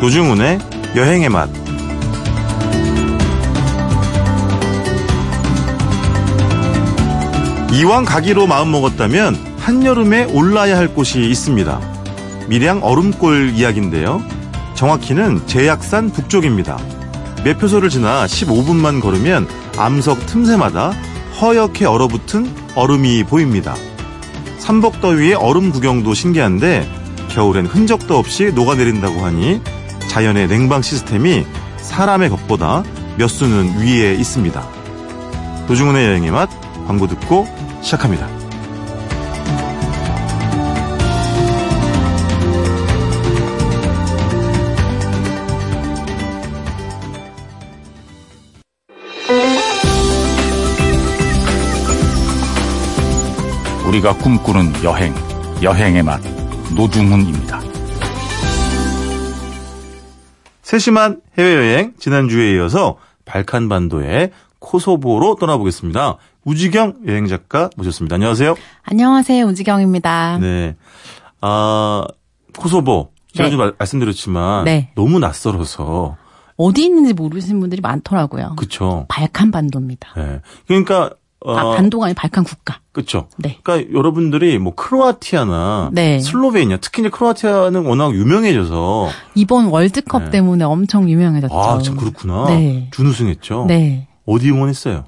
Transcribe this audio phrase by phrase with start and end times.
[0.00, 0.60] 노중훈의
[0.94, 1.48] 여행의 맛.
[7.72, 11.80] 이왕 가기로 마음먹었다면 한여름에 올라야 할 곳이 있습니다.
[12.48, 14.22] 밀양 얼음골 이야기인데요.
[14.74, 16.78] 정확히는 제약산 북쪽입니다.
[17.44, 20.92] 매표소를 지나 15분만 걸으면 암석 틈새마다
[21.40, 23.74] 허옇게 얼어붙은 얼음이 보입니다.
[24.58, 26.88] 삼복더위의 얼음 구경도 신기한데
[27.28, 29.60] 겨울엔 흔적도 없이 녹아내린다고 하니
[30.18, 31.46] 자연의 냉방 시스템이
[31.76, 32.82] 사람의 것보다
[33.18, 34.68] 몇 수는 위에 있습니다.
[35.68, 36.50] 노중훈의 여행의 맛
[36.88, 37.46] 광고 듣고
[37.82, 38.26] 시작합니다.
[53.86, 55.14] 우리가 꿈꾸는 여행,
[55.62, 56.20] 여행의 맛,
[56.74, 57.67] 노중훈입니다.
[60.68, 66.18] 세심한 해외여행 지난주에 이어서 발칸반도의 코소보로 떠나보겠습니다.
[66.44, 68.16] 우지경 여행작가 모셨습니다.
[68.16, 68.54] 안녕하세요.
[68.82, 69.46] 안녕하세요.
[69.46, 70.36] 우지경입니다.
[70.42, 70.76] 네.
[71.40, 72.04] 아,
[72.58, 73.12] 코소보.
[73.32, 73.62] 지난주 네.
[73.62, 74.92] 말, 말씀드렸지만 네.
[74.94, 76.18] 너무 낯설어서
[76.58, 78.56] 어디 있는지 모르시는 분들이 많더라고요.
[78.58, 79.06] 그쵸.
[79.08, 80.12] 발칸 반도입니다.
[80.18, 80.42] 네.
[80.66, 82.80] 그러니까 어, 아, 반도가 아니라 발칸 국가.
[82.92, 83.28] 그쵸.
[83.38, 83.58] 네.
[83.62, 86.18] 그러니까 여러분들이 뭐 크로아티아나 네.
[86.18, 90.30] 슬로베니아, 특히 이제 크로아티아는 워낙 유명해져서 이번 월드컵 네.
[90.30, 91.54] 때문에 엄청 유명해졌죠.
[91.54, 92.46] 아, 참 그렇구나.
[92.48, 92.88] 네.
[92.92, 93.66] 준우승했죠.
[93.68, 94.08] 네.
[94.26, 95.04] 어디 응원했어요?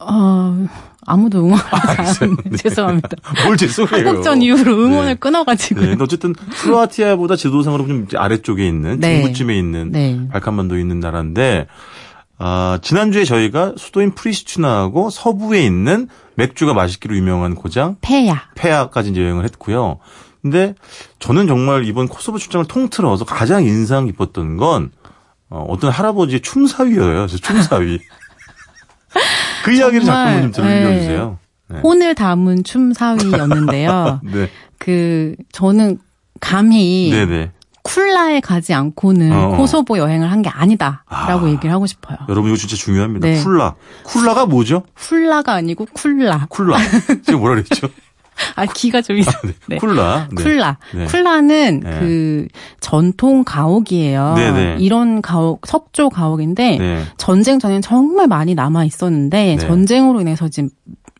[0.00, 0.66] 어,
[1.06, 2.30] 아무도 응원하지 알겠어요.
[2.30, 2.56] 않는데 네.
[2.56, 3.08] 죄송합니다.
[3.46, 4.08] 뭘 죄송해요.
[4.08, 5.14] 한국전 이후로 응원을 네.
[5.14, 5.80] 끊어가지고.
[5.80, 9.22] 네, 어쨌든 크로아티아보다 지도상으로 좀 아래쪽에 있는 네.
[9.22, 10.20] 중부쯤에 있는 네.
[10.30, 11.66] 발칸반도에 있는 나라인데
[12.44, 18.48] 아, 지난주에 저희가 수도인 프리슈추나하고 서부에 있는 맥주가 맛있기로 유명한 고장 폐야.
[18.56, 19.98] 페아까지 이제 여행을 했고요.
[20.42, 20.74] 근데
[21.20, 24.90] 저는 정말 이번 코소보 출장을 통틀어서 가장 인상 깊었던 건
[25.50, 27.28] 어, 어떤 할아버지의 춤사위예요.
[27.28, 28.00] 춤사위.
[29.64, 31.38] 그 이야기를 잠깐만 좀 들려주세요.
[31.68, 31.78] 네.
[31.78, 34.20] 혼을 담은 춤사위였는데요.
[34.34, 34.50] 네.
[34.78, 35.98] 그, 저는
[36.40, 37.52] 감히 네네.
[37.82, 39.56] 쿨라에 가지 않고는 어.
[39.56, 41.48] 코소보 여행을 한 게 아니다라고 아.
[41.48, 42.18] 얘기를 하고 싶어요.
[42.28, 43.28] 여러분 이거 진짜 중요합니다.
[43.28, 43.42] 네.
[43.42, 43.74] 쿨라.
[44.04, 44.82] 쿨라가 뭐죠?
[44.98, 46.46] 쿨라가 아니고 쿨라.
[46.48, 46.78] 쿨라.
[47.24, 47.88] 지금 뭐라 그랬죠?
[48.56, 49.30] 아, 기가 좀 있어.
[49.66, 49.76] 네.
[49.76, 50.28] 쿨라.
[50.32, 50.42] 네.
[50.42, 50.78] 쿨라.
[50.94, 51.04] 네.
[51.04, 51.98] 쿨라는 네.
[52.00, 52.48] 그
[52.80, 54.34] 전통 가옥이에요.
[54.36, 54.76] 네네.
[54.80, 57.04] 이런 가옥, 석조 가옥인데 네.
[57.18, 59.58] 전쟁 전에는 정말 많이 남아 있었는데 네.
[59.58, 60.70] 전쟁으로 인해서 지금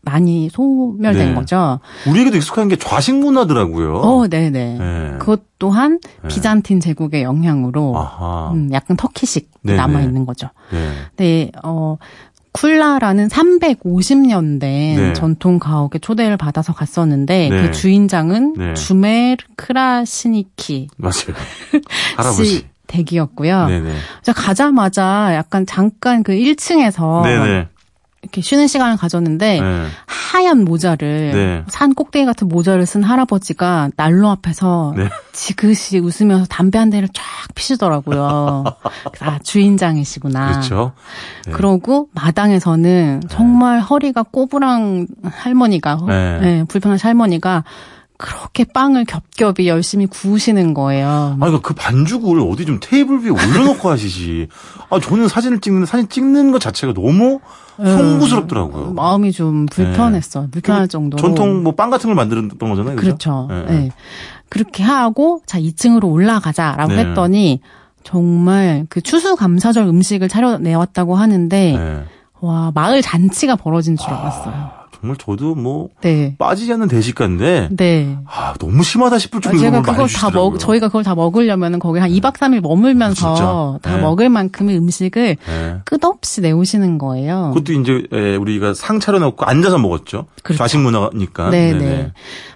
[0.03, 1.33] 많이 소멸된 네.
[1.33, 1.79] 거죠.
[2.07, 3.95] 우리에게도 익숙한 게 좌식 문화더라고요.
[3.95, 4.77] 어, 네네.
[4.77, 5.15] 네.
[5.17, 6.27] 그것 또한 네.
[6.27, 8.51] 비잔틴 제국의 영향으로 아하.
[8.53, 9.77] 음, 약간 터키식 네네.
[9.77, 10.49] 남아 있는 거죠.
[10.71, 10.91] 네.
[11.15, 11.97] 네, 어,
[12.51, 15.13] 쿨라라는 350년대 네.
[15.13, 17.61] 전통 가옥에 초대를 받아서 갔었는데 네.
[17.61, 18.73] 그 주인장은 네.
[18.75, 21.33] 주메르 크라시니키 맞아요.
[22.17, 22.45] 할아버지.
[22.45, 23.67] 씨 댁이었고요.
[23.67, 23.93] 네네.
[24.35, 27.67] 가자마자 약간 잠깐 그 1층에서 네네.
[28.23, 29.87] 이렇게 쉬는 시간을 가졌는데 네.
[30.07, 31.63] 하얀 모자를 네.
[31.67, 35.09] 산 꼭대기 같은 모자를 쓴 할아버지가 난로 앞에서 네.
[35.33, 37.23] 지그시 웃으면서 담배 한 대를 쫙
[37.53, 38.63] 피시더라고요.
[39.19, 40.51] 아 주인장이시구나.
[40.51, 40.93] 그렇죠.
[41.45, 41.51] 네.
[41.51, 46.39] 그러고 마당에서는 정말 허리가 꼬부랑 할머니가 네.
[46.39, 47.65] 네, 불편하신 할머니가
[48.23, 51.37] 그렇게 빵을 겹겹이 열심히 구우시는 거예요.
[51.41, 54.47] 아니, 그 반죽을 어디 좀 테이블 위에 올려놓고 하시지.
[54.89, 57.41] 아, 저는 사진을 찍는, 사진 찍는 것 자체가 너무
[57.75, 58.87] 송구스럽더라고요.
[58.87, 58.93] 네.
[58.93, 60.47] 마음이 좀 불편했어.
[60.51, 61.21] 불편할 정도로.
[61.21, 62.95] 전통 뭐 빵 같은 걸 만들었던 거잖아요.
[62.95, 63.07] 그죠?
[63.07, 63.47] 그렇죠.
[63.49, 63.65] 네.
[63.65, 63.91] 네.
[64.47, 66.99] 그렇게 하고 자 2층으로 올라가자라고 네.
[66.99, 67.59] 했더니
[68.03, 72.03] 정말 그 추수감사절 음식을 차려내왔다고 하는데 네.
[72.39, 74.82] 와 마을 잔치가 벌어진 줄 알았어요.
[75.03, 76.33] 정말 저도 뭐 네.
[76.39, 78.17] 빠지지 않는 대식가인데 네.
[78.25, 80.29] 아, 너무 심하다 싶을 아, 정도로 제가 그걸 다.
[80.29, 83.79] 먹, 저희가 그걸 다 먹으려면 거기 한 2박 3일 머물면서 진짜?
[83.81, 84.01] 다 네.
[84.01, 85.77] 먹을 만큼의 음식을 네.
[85.83, 87.51] 끝없이 내오시는 거예요.
[87.53, 90.27] 그것도 이제 에, 우리가 상 차려놓고 앉아서 먹었죠.
[90.41, 90.57] 그렇죠.
[90.57, 91.49] 좌식 문화니까.
[91.49, 91.79] 네네.
[91.79, 92.11] 네네.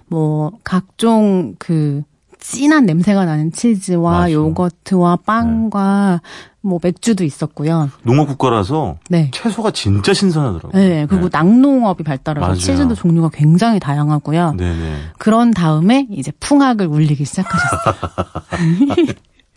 [0.06, 2.00] 뭐, 각종 그,
[2.40, 4.32] 진한 냄새가 나는 치즈와 맞아.
[4.32, 6.20] 요거트와 빵과
[6.60, 7.90] 뭐 맥주도 있었고요.
[8.02, 9.30] 농업 국가라서 네.
[9.32, 10.82] 채소가 진짜 신선하더라고요.
[10.82, 12.58] 네, 그리고 낙농업이 발달해서 맞아요.
[12.58, 14.54] 치즈도 종류가 굉장히 다양하고요.
[14.54, 14.96] 네네.
[15.18, 17.94] 그런 다음에 이제 풍악을 울리기 시작하셨어요.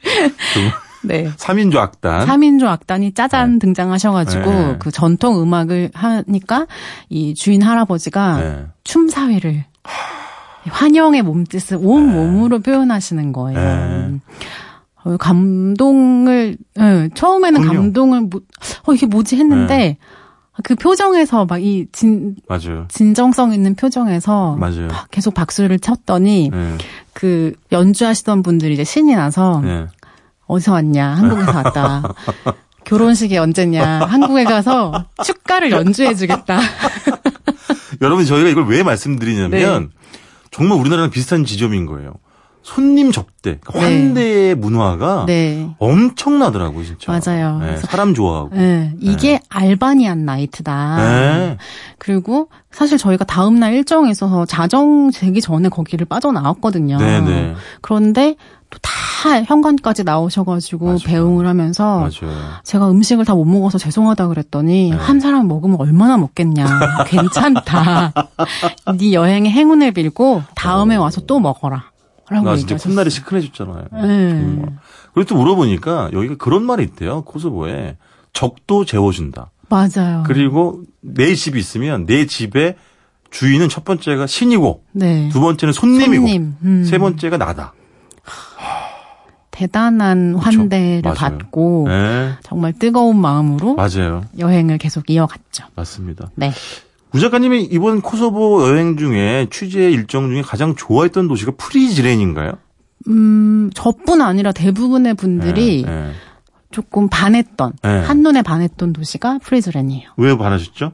[1.04, 1.32] 네.
[1.38, 2.28] 3인조 악단.
[2.28, 4.76] 3인조 악단이 짜잔 등장하셔가지고 네.
[4.80, 6.68] 그 전통 음악을 하니까
[7.10, 8.66] 이 주인 할아버지가 네.
[8.84, 9.66] 춤사위를
[10.70, 12.14] 환영의 몸짓을 온 네.
[12.14, 13.60] 몸으로 표현하시는 거예요.
[13.60, 14.20] 네.
[15.04, 17.78] 어, 감동을 예, 처음에는 그럼요.
[17.80, 18.46] 감동을 못,
[18.86, 19.98] 어 이게 뭐지 했는데 네.
[20.64, 22.86] 그 표정에서 막 이 진 맞아요.
[22.90, 24.88] 진정성 있는 표정에서 맞아요.
[24.90, 26.78] 막 계속 박수를 쳤더니 네.
[27.14, 29.88] 그 연주하시던 분들이 이제 신이 나서 네.
[30.46, 31.08] 어디서 왔냐?
[31.16, 32.04] 한국에서 왔다.
[32.84, 34.00] 결혼식이 언제냐?
[34.06, 36.60] 한국에 가서 축가를 연주해주겠다.
[38.02, 39.50] 여러분 저희가 이걸 왜 말씀드리냐면
[39.90, 39.90] 네.
[40.52, 42.16] 정말 우리나라랑 비슷한 지점인 거예요.
[42.64, 43.80] 손님 접대, 그러니까 네.
[43.84, 45.70] 환대의 문화가 네.
[45.80, 47.12] 엄청나더라고요, 진짜.
[47.12, 47.60] 맞아요.
[47.60, 48.50] 네, 사람 좋아하고.
[48.56, 50.96] 네, 이게 알바니안 나이트다.
[50.98, 51.58] 네.
[51.98, 56.98] 그리고 사실 저희가 다음날 일정에 있어서 자정 되기 전에 거기를 빠져나왔거든요.
[56.98, 57.56] 네네.
[57.82, 58.36] 그런데
[58.70, 60.98] 또 다 현관까지 나오셔가지고 맞아요.
[61.06, 62.34] 배웅을 하면서 맞아요.
[62.64, 64.96] 제가 음식을 다 못 먹어서 죄송하다 그랬더니 네.
[64.98, 66.66] 한 사람 먹으면 얼마나 먹겠냐.
[67.08, 68.14] 괜찮다.
[68.98, 71.91] 네 여행의 행운을 빌고 다음에 와서 또 먹어라.
[72.40, 72.94] 나 진짜 얘기하셨어요.
[72.94, 73.86] 콧날이 시큰해졌잖아요.
[73.94, 74.62] 네.
[75.14, 77.24] 그리고 또 물어보니까 여기가 그런 말이 있대요.
[77.24, 77.98] 코소보에
[78.34, 79.52] 적도 재워준다.
[79.70, 80.24] 맞아요.
[80.26, 82.76] 그리고 내 집이 있으면 내 집의
[83.30, 85.30] 주인은 첫 번째가 신이고 네.
[85.30, 86.56] 두 번째는 손님이고 손님.
[86.64, 86.84] 음.
[86.84, 87.74] 세 번째가 나다.
[89.52, 91.16] 대단한 환대를 맞아요.
[91.16, 92.32] 받고 네.
[92.42, 94.24] 정말 뜨거운 마음으로 맞아요.
[94.40, 95.66] 여행을 계속 이어갔죠.
[95.76, 96.32] 맞습니다.
[96.36, 96.52] 네.
[97.14, 102.54] 우 작가님이 이번 코소보 여행 중에 취재 일정 중에 가장 좋아했던 도시가 프리즈렌인가요?
[103.08, 106.12] 음, 저뿐 아니라 대부분의 분들이 네, 네.
[106.72, 108.00] 조금 반했던, 네.
[108.00, 110.12] 한눈에 반했던 도시가 프리즈렌이에요.
[110.18, 110.94] 왜 반하셨죠?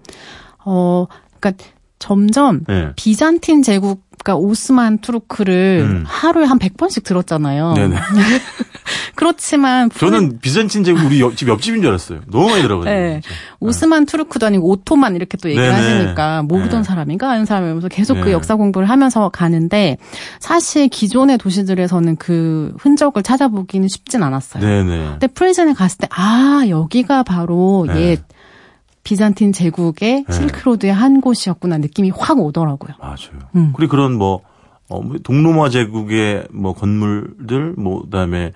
[0.66, 1.06] 어,
[1.40, 1.64] 그러니까
[2.00, 2.92] 점점 네.
[2.96, 6.04] 비잔틴 제국, 그러니까 오스만 투르크를 음.
[6.06, 7.74] 하루에 한 100번씩 들었잖아요.
[7.74, 7.96] 네네.
[9.16, 12.22] 그렇지만 저는 비잔틴 제국 우리 옆, 집 옆집인 줄 알았어요.
[12.28, 12.94] 너무 많이 들어가지고.
[12.94, 13.22] 네.
[13.60, 15.82] 오스만 투르크도 아니고 오토만 이렇게 또 얘기를 네네.
[15.82, 16.84] 하시니까 모르던 네.
[16.84, 18.32] 사람인가 아는 사람이면서 계속 그 네.
[18.34, 19.98] 역사 공부를 하면서 가는데
[20.40, 24.64] 사실 기존의 도시들에서는 그 흔적을 찾아보기는 쉽진 않았어요.
[24.64, 24.98] 네네.
[25.12, 28.02] 근데 프리즈렌에 갔을 때 아 여기가 바로 네.
[28.12, 28.22] 옛
[29.08, 30.34] 비잔틴 제국의 네.
[30.34, 32.96] 실크로드의 한 곳이었구나 느낌이 확 오더라고요.
[33.00, 33.40] 맞아요.
[33.56, 33.72] 음.
[33.74, 34.42] 그리고 그런 뭐,
[34.90, 38.52] 어, 뭐 동로마 제국의 뭐 건물들, 뭐, 그 다음에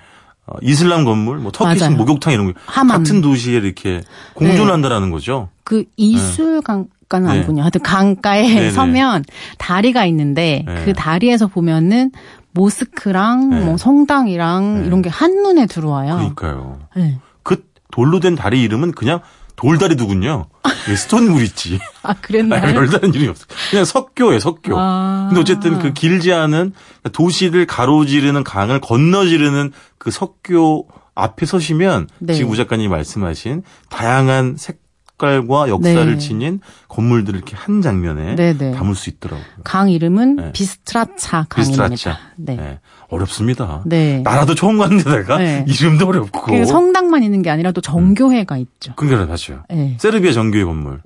[0.45, 1.95] 어, 이슬람 건물, 뭐 터키식.
[1.95, 2.97] 목욕탕 이런 거 하맘.
[2.97, 4.01] 같은 도시에 이렇게
[4.33, 5.47] 공존한다라는 거죠.
[5.63, 7.29] 그 이술강가는 네.
[7.29, 7.61] 아니군요.
[7.61, 8.71] 하여튼 강가에 네네.
[8.71, 9.23] 서면
[9.57, 10.83] 다리가 있는데 네.
[10.83, 12.11] 그 다리에서 보면은
[12.51, 13.59] 모스크랑 네.
[13.63, 14.87] 뭐 성당이랑 네.
[14.87, 16.15] 이런 게 한눈에 들어와요.
[16.15, 16.79] 그러니까요.
[16.97, 17.19] 네.
[17.43, 19.21] 그 돌로 된 다리 이름은 그냥
[19.55, 20.47] 돌다리두군요.
[20.89, 21.79] 예, 스톤 브릿지.
[22.03, 22.73] 아, 그랬나요?
[22.73, 23.45] 별다른 이름이 없어.
[23.69, 24.73] 그냥 석교예요, 석교.
[24.77, 25.27] 아.
[25.29, 26.73] 근데 어쨌든 그 길지 않은
[27.11, 32.33] 도시를 가로지르는 강을 건너지르는 그 석교 앞에 서시면 네.
[32.33, 34.80] 지금 우 작가님이 말씀하신 다양한 색
[35.21, 36.17] 깔과 역사를 네.
[36.17, 38.71] 지닌 건물들을 이렇게 한 장면에 네네.
[38.71, 39.45] 담을 수 있더라고요.
[39.63, 40.51] 강 이름은 네.
[40.51, 41.89] 비스트라차 강입니다.
[41.89, 42.19] 비스트리차.
[42.37, 42.55] 네.
[42.55, 42.79] 네.
[43.09, 43.83] 어렵습니다.
[43.85, 44.21] 네.
[44.23, 45.63] 나라도 처음 갔는데다가 네.
[45.69, 46.41] 이름도 어렵고.
[46.41, 48.93] 그 성당만 있는 게 아니라 또 정교회가 있죠.
[48.95, 49.63] 그러니까 맞아요.
[49.69, 49.95] 네.
[49.99, 51.01] 세르비아 정교회 건물.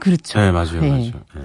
[0.00, 0.40] 그렇죠.
[0.40, 0.88] 네, 맞아요, 네.
[0.88, 1.12] 맞아요.
[1.36, 1.42] 네.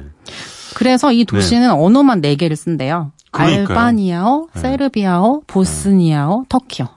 [0.74, 3.12] 그래서 이 도시는 언어만 네 개를 쓴대요.
[3.30, 3.78] 그러니까요.
[3.78, 4.62] 알바니아어, 네.
[4.62, 6.90] 세르비아어, 보스니아어, 터키어.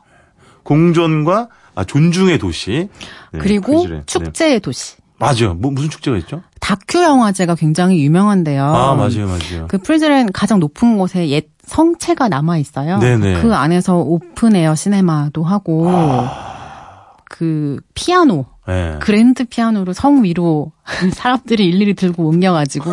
[0.62, 2.88] 공존과 아, 존중의 도시.
[3.32, 3.86] 네, 그리고.
[3.86, 4.02] 네.
[4.06, 4.96] 축제의 도시.
[5.18, 5.54] 맞아요.
[5.54, 6.42] 뭐 무슨 축제가 있죠?
[6.60, 8.64] 다큐 영화제가 굉장히 유명한데요.
[8.64, 9.66] 아, 맞아요, 맞아요.
[9.68, 12.98] 그 프리즈렌 가장 높은 곳에 옛 성채가 남아 있어요.
[12.98, 13.42] 네네.
[13.42, 17.16] 그 안에서 open air cinema도 하고 아.
[17.28, 18.96] 그 피아노 네.
[19.00, 20.72] 그랜드 피아노를 성 위로
[21.12, 22.90] 사람들이 일일이 들고 옮겨가지고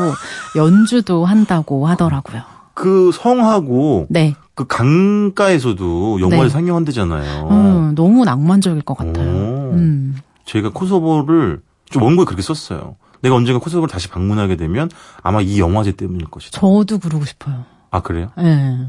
[0.55, 2.41] 연주도 한다고 하더라고요.
[2.74, 6.50] 그 성하고 네, 그 강가에서도 영화를 네.
[6.50, 7.48] 상영한대잖아요.
[7.50, 9.27] 음, 너무 낭만적일 것 같아요.
[9.29, 9.72] 오.
[9.74, 12.96] 음, 제가 코소보를 좀 원고에 그렇게 썼어요.
[13.22, 14.89] 내가 언젠가 코소보를 다시 방문하게 되면
[15.24, 16.60] 아마 이 영화제 때문일 것이다.
[16.60, 17.65] 저도 그러고 싶어요.
[17.92, 18.32] 아 그래요?
[18.38, 18.88] 네.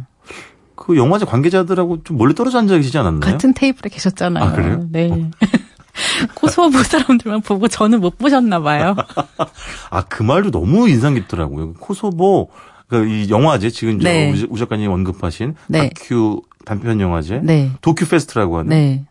[0.75, 3.33] 그 영화제 관계자들하고 좀 멀리 떨어져 앉아 계시지 않았나요?
[3.33, 4.45] 같은 테이블에 계셨잖아요.
[4.45, 4.87] 아, 그래요?
[4.91, 5.31] 네.
[6.35, 8.95] 코소보 사람들만 보고 저는 못 보셨나 봐요.
[9.91, 11.75] 아 그 말도 너무 인상 깊더라고요.
[11.75, 12.51] 코소보
[12.89, 14.31] 그이 영화제 지금 저 네.
[14.33, 15.89] 우- 우 작가님 언급하신 네.
[15.95, 17.71] 다큐 단편 영화제 네.
[17.81, 19.05] DokuFest라고 하는 네.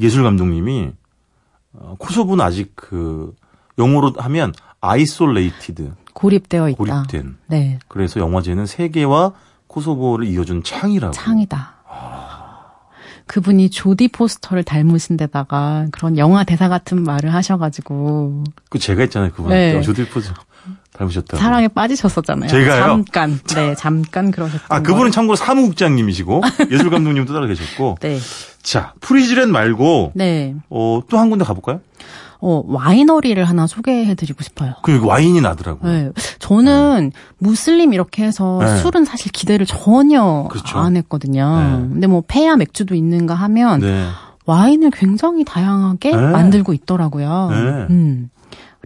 [0.00, 0.90] 예술 감독님이
[1.80, 3.34] 어, 코소보는 아직 그
[3.78, 6.76] 영어로 하면 isolated 고립되어 있다.
[6.76, 7.78] 고립된 네.
[7.88, 9.32] 그래서 영화제는 세계와
[9.66, 11.12] 코소보를 이어준 창이라고.
[11.12, 11.74] 창이다.
[13.26, 19.50] 그분이 조디 포스터를 닮으신 데다가 그런 영화 대사 같은 말을 하셔가지고 그 제가 했잖아요 그분.
[19.50, 19.80] 네.
[19.82, 20.32] 조디 포스터
[20.94, 21.36] 닮으셨다고.
[21.36, 22.48] 사랑에 빠지셨었잖아요.
[22.48, 22.80] 제가요?
[22.82, 23.38] 잠깐.
[23.54, 26.40] 네, 잠깐 그러셨던 아 그분은 참고로 사무국장님이시고
[26.72, 27.98] 예술 감독님도 따로 계셨고.
[28.00, 28.18] 네.
[28.70, 30.54] 자 프리즈렌 말고 네.
[30.68, 31.80] 어, 또 한 군데 가볼까요?
[32.40, 34.74] 어, 와이너리를 하나 소개해드리고 싶어요.
[34.82, 35.90] 그 와인이 나더라고요.
[35.92, 36.10] 네.
[36.38, 38.76] 저는 무슬림 이렇게 해서 네.
[38.76, 40.78] 술은 사실 기대를 전혀 그렇죠.
[40.78, 41.56] 안 했거든요.
[41.60, 41.88] 네.
[41.88, 44.06] 근데 뭐 폐야 맥주도 있는가 하면 네.
[44.46, 46.16] 와인을 굉장히 다양하게 네.
[46.16, 47.48] 만들고 있더라고요.
[47.50, 47.56] 네.
[47.90, 48.30] 음.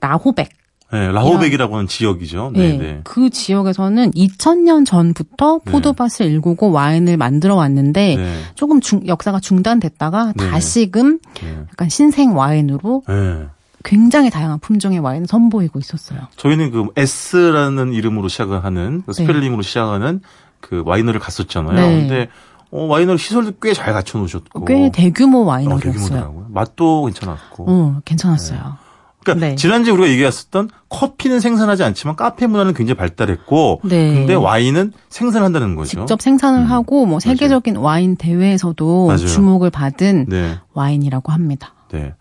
[0.00, 0.48] 라호백.
[0.92, 2.52] 네, 라호백이라고 하는 지역이죠.
[2.54, 3.00] 네, 네, 네.
[3.04, 5.72] 그 지역에서는 2000년 전부터 네.
[5.72, 8.40] 포도밭을 일구고 와인을 만들어 왔는데 네.
[8.54, 10.50] 조금 중- 역사가 중단됐다가 네.
[10.50, 11.56] 다시금 네.
[11.70, 13.46] 약간 신생 와인으로 네.
[13.84, 16.20] 굉장히 다양한 품종의 와인을 선보이고 있었어요.
[16.36, 20.20] 저희는 그 S라는 이름으로 시작하는 그 스펠링으로 시작하는
[20.60, 21.74] 그 와이너를 갔었잖아요.
[21.74, 22.00] 네.
[22.00, 22.28] 근데
[22.70, 25.92] 어, 와이너리 시설도 꽤 잘 갖춰 놓으셨고 꽤 대규모 어, 와이너리였어요.
[25.92, 26.46] 대규모더라고요.
[26.50, 27.64] 맛도 괜찮았고.
[27.68, 28.76] 어, 괜찮았어요.
[29.24, 29.54] 그러니까 네.
[29.56, 34.14] 지난주에 우리가 얘기했었던 커피는 생산하지 않지만 카페 문화는 굉장히 발달했고 네.
[34.14, 36.00] 근데 와인은 생산한다는 거죠.
[36.00, 39.18] 직접 생산을 음, 하고 뭐 세계적인 와인 대회에서도 맞아요.
[39.26, 40.58] 주목을 받은 네.
[40.74, 41.74] 와인이라고 합니다.
[41.90, 42.14] 네.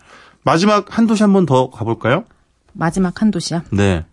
[0.44, 2.24] 마지막 한 도시 한 번 더 가볼까요?
[2.74, 3.64] 마지막 한 도시야.
[3.72, 4.06] 네.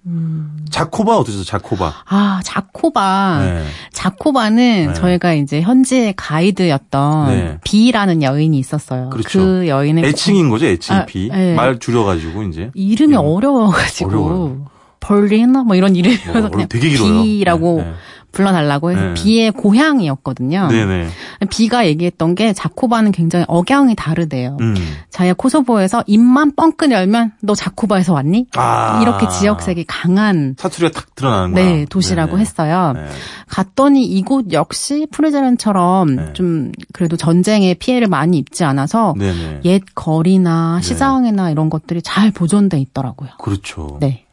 [0.71, 1.45] 자코바 어떠셨어요?
[1.45, 1.93] 자코바.
[2.07, 3.39] 아, 자코바.
[3.41, 3.65] 네.
[3.93, 4.95] 자코바는 네.
[4.95, 7.59] 저희가 이제 현지의 가이드였던 네.
[7.65, 9.11] 비라는 여인이 있었어요.
[9.11, 9.39] 그렇죠.
[9.39, 11.29] 그 여인의 애칭인 거죠, 애칭 아, 비.
[11.29, 11.55] 네.
[11.55, 12.71] 말 줄여가지고 이제.
[12.75, 13.21] 이름이 음.
[13.23, 14.67] 어려워가지고 어려워요.
[15.01, 17.23] 벌리나 뭐 이런 이름이어서 뭐, 그냥 되게 길어요.
[17.23, 17.93] 비라고 네,
[18.39, 19.15] 불러달라고 해서 네.
[19.15, 20.69] 비의 고향이었거든요.
[20.69, 20.87] 네.
[20.87, 21.09] 네네.
[21.51, 24.57] 비가 얘기했던 게 자코바는 굉장히 억양이 다르대요.
[24.61, 24.77] 음.
[25.11, 28.47] 자기가 코소보에서 입만 뻥끗 열면 너 자코바에서 왔니?
[28.55, 29.01] 아.
[29.03, 31.67] 이렇게 지역색이 강한 사투리가 탁 드러나는구나.
[31.67, 32.43] 네, 도시라고 네네.
[32.43, 32.93] 했어요.
[32.95, 33.07] 네.
[33.49, 36.33] 갔더니 이곳 역시 프레제렌처럼 네.
[36.35, 39.63] 좀 그래도 전쟁에 피해를 많이 입지 않아서 네네.
[39.65, 40.83] 옛 거리나 네.
[40.87, 43.31] 시장이나 이런 것들이 잘 보존돼 있더라고요.
[43.39, 43.99] 그렇죠.
[44.01, 44.27] 네.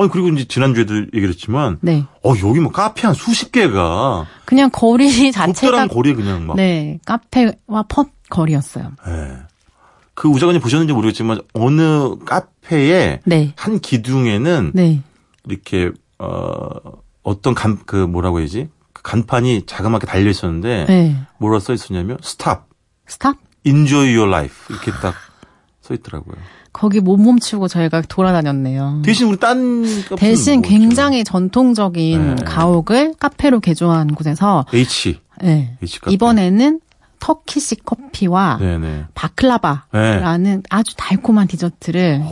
[0.00, 2.04] 아니, 그리고 이제 지난주에도 얘기했지만, 네.
[2.24, 7.84] 어, 여기 뭐 카페 한 수십 개가, 그냥 거리 자체가 거리에 그냥 막, 네, 카페와
[7.88, 8.92] 펍 거리였어요.
[9.08, 9.36] 예.
[10.14, 13.52] 그 우 작가님 보셨는지 모르겠지만, 어느 카페에, 네.
[13.56, 15.02] 한 기둥에는, 네.
[15.46, 16.68] 이렇게, 어,
[17.22, 18.68] 어떤 간, 그 뭐라고 해야지?
[18.92, 21.16] 그 간판이 자그맣게 달려 있었는데, 네.
[21.38, 22.68] 뭐라 써 있었냐면, stop,
[23.06, 23.36] stop?
[23.66, 24.74] enjoy your life.
[24.74, 25.14] 이렇게 딱
[25.90, 26.36] 써 있더라고요.
[26.72, 29.02] 거기 못 멈추고 저희가 돌아다녔네요.
[29.04, 29.84] 대신 우리 딴
[30.16, 32.44] 대신 뭐 굉장히 전통적인 네.
[32.44, 34.66] 가옥을 카페로 개조한 곳에서?
[34.72, 35.18] H.
[35.42, 35.76] 네.
[35.82, 36.14] H 카페.
[36.14, 36.80] 이번에는
[37.20, 39.04] 터키식 커피와 네네.
[39.14, 42.22] 바클라바라는 아주 달콤한 디저트를.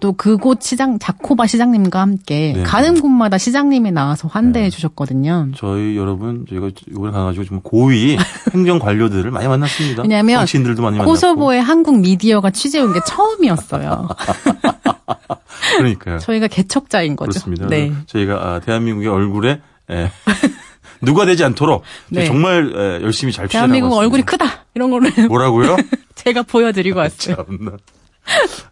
[0.00, 2.62] 또 그곳 시장 자코바 시장님과 함께 네.
[2.64, 5.48] 가는 곳마다 시장님이 나와서 환대해 주셨거든요.
[5.56, 8.16] 저희 여러분 저희가 이번에 가가지고 좀 고위
[8.54, 10.02] 행정 관료들을 많이 만났습니다.
[10.02, 10.98] 왜냐하면 정치인들도 많이.
[10.98, 14.08] 코소보에 한국 미디어가 취재 온 게 처음이었어요.
[15.78, 16.18] 그러니까요.
[16.18, 17.30] 저희가 개척자인 거죠.
[17.30, 17.66] 그렇습니다.
[17.68, 17.92] 네.
[18.06, 19.60] 저희가 아, 대한민국의 얼굴에
[19.90, 20.10] 에,
[21.02, 22.24] 누가 되지 않도록 네.
[22.26, 23.96] 정말 에, 열심히 잘 추진하고 대한민국.
[23.96, 25.76] 얼굴이 크다 이런 거를 뭐라고요?
[26.14, 27.36] 제가 보여드리고 왔어요.
[27.36, 27.72] 참나.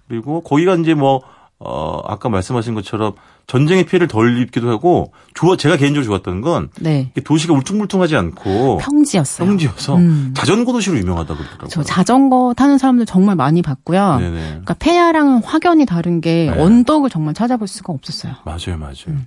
[0.08, 1.22] 그리고 거기가 이제 뭐
[1.58, 3.12] 어, 아까 말씀하신 것처럼
[3.46, 7.12] 전쟁의 피해를 덜 입기도 하고 좋아 제가 개인적으로 좋았던 건 네.
[7.22, 9.46] 도시가 울퉁불퉁하지 않고 평지였어요.
[9.46, 10.32] 평지여서 음.
[10.36, 11.68] 자전거 도시로 유명하다 그러더라고요.
[11.68, 14.18] 저 자전거 타는 사람들 정말 많이 봤고요.
[14.20, 14.40] 네네.
[14.46, 16.62] 그러니까 폐야랑은 확연히 다른 게 네.
[16.62, 18.34] 언덕을 정말 찾아볼 수가 없었어요.
[18.44, 18.94] 맞아요, 맞아요.
[19.08, 19.26] 음.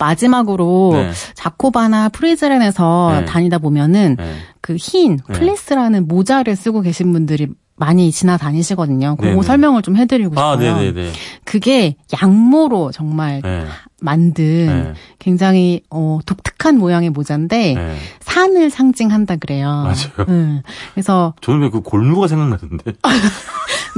[0.00, 1.10] 마지막으로 네.
[1.34, 3.24] 자코바나 프리즈렌에서 네.
[3.26, 4.34] 다니다 보면은 네.
[4.60, 5.38] 그 흰 네.
[5.38, 9.16] 플리스라는 모자를 쓰고 계신 분들이 많이 지나다니시거든요.
[9.16, 9.42] 그거 네네.
[9.42, 10.44] 설명을 좀 해드리고 싶어요.
[10.44, 11.12] 아, 네네네.
[11.44, 13.64] 그게 양모로 정말 네.
[14.02, 14.92] 만든 네.
[15.18, 17.96] 굉장히 어, 독특한 모양의 모자인데 네.
[18.30, 19.66] 산을 상징한다 그래요.
[19.68, 20.26] 맞아요.
[20.28, 20.62] 음,
[20.94, 22.92] 그래서 저는 왜 그 골무가 생각나던데.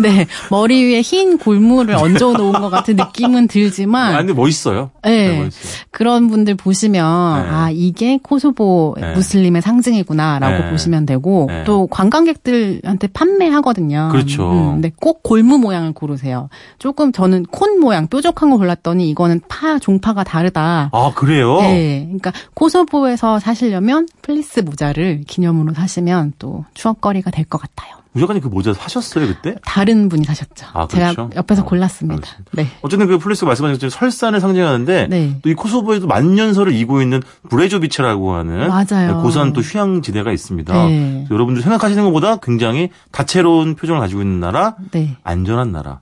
[0.03, 4.91] 네 머리 위에 흰 골무를 얹어 놓은 것 같은 느낌은 들지만 아, 근데 멋있어요.
[5.05, 5.43] 네.
[5.45, 5.83] 멋있어요.
[5.91, 7.49] 그런 분들 보시면 네.
[7.51, 9.13] 아 이게 코소보 네.
[9.13, 10.71] 무슬림의 상징이구나라고 네.
[10.71, 11.65] 보시면 되고 네.
[11.65, 14.09] 또 관광객들한테 판매하거든요.
[14.13, 14.51] 그렇죠.
[14.51, 16.49] 음, 근데 꼭 골무 모양을 고르세요.
[16.79, 20.89] 조금 저는 콘 모양 뾰족한 거 골랐더니 이거는 파 종파가 다르다.
[20.93, 21.61] 아, 그래요?
[21.61, 27.97] 네, 그러니까 코소보에서 사시려면 플리스 모자를 기념으로 사시면 또 추억거리가 될 것 같아요.
[28.15, 29.55] 우작가님 그 모자 사셨어요, 그때?
[29.65, 30.67] 다른 분이 사셨죠.
[30.75, 31.31] 아, 제가 그렇죠?
[31.35, 32.15] 옆에서 어, 골랐습니다.
[32.17, 32.51] 알겠습니다.
[32.53, 32.67] 네.
[32.83, 35.41] 어쨌든 그 플리스가 말씀하신 것처럼 설산을 상징하는데 네.
[35.43, 39.23] 또이 코소보에도 만년설을 이고 있는 브레조비체라고 하는 맞아요.
[39.23, 40.73] 고산 또 휴양지대가 있습니다.
[40.89, 41.27] 네.
[41.31, 45.17] 여러분들 생각하시는 것보다 굉장히 다채로운 표정을 가지고 있는 나라, 네.
[45.25, 46.01] 안전한 나라,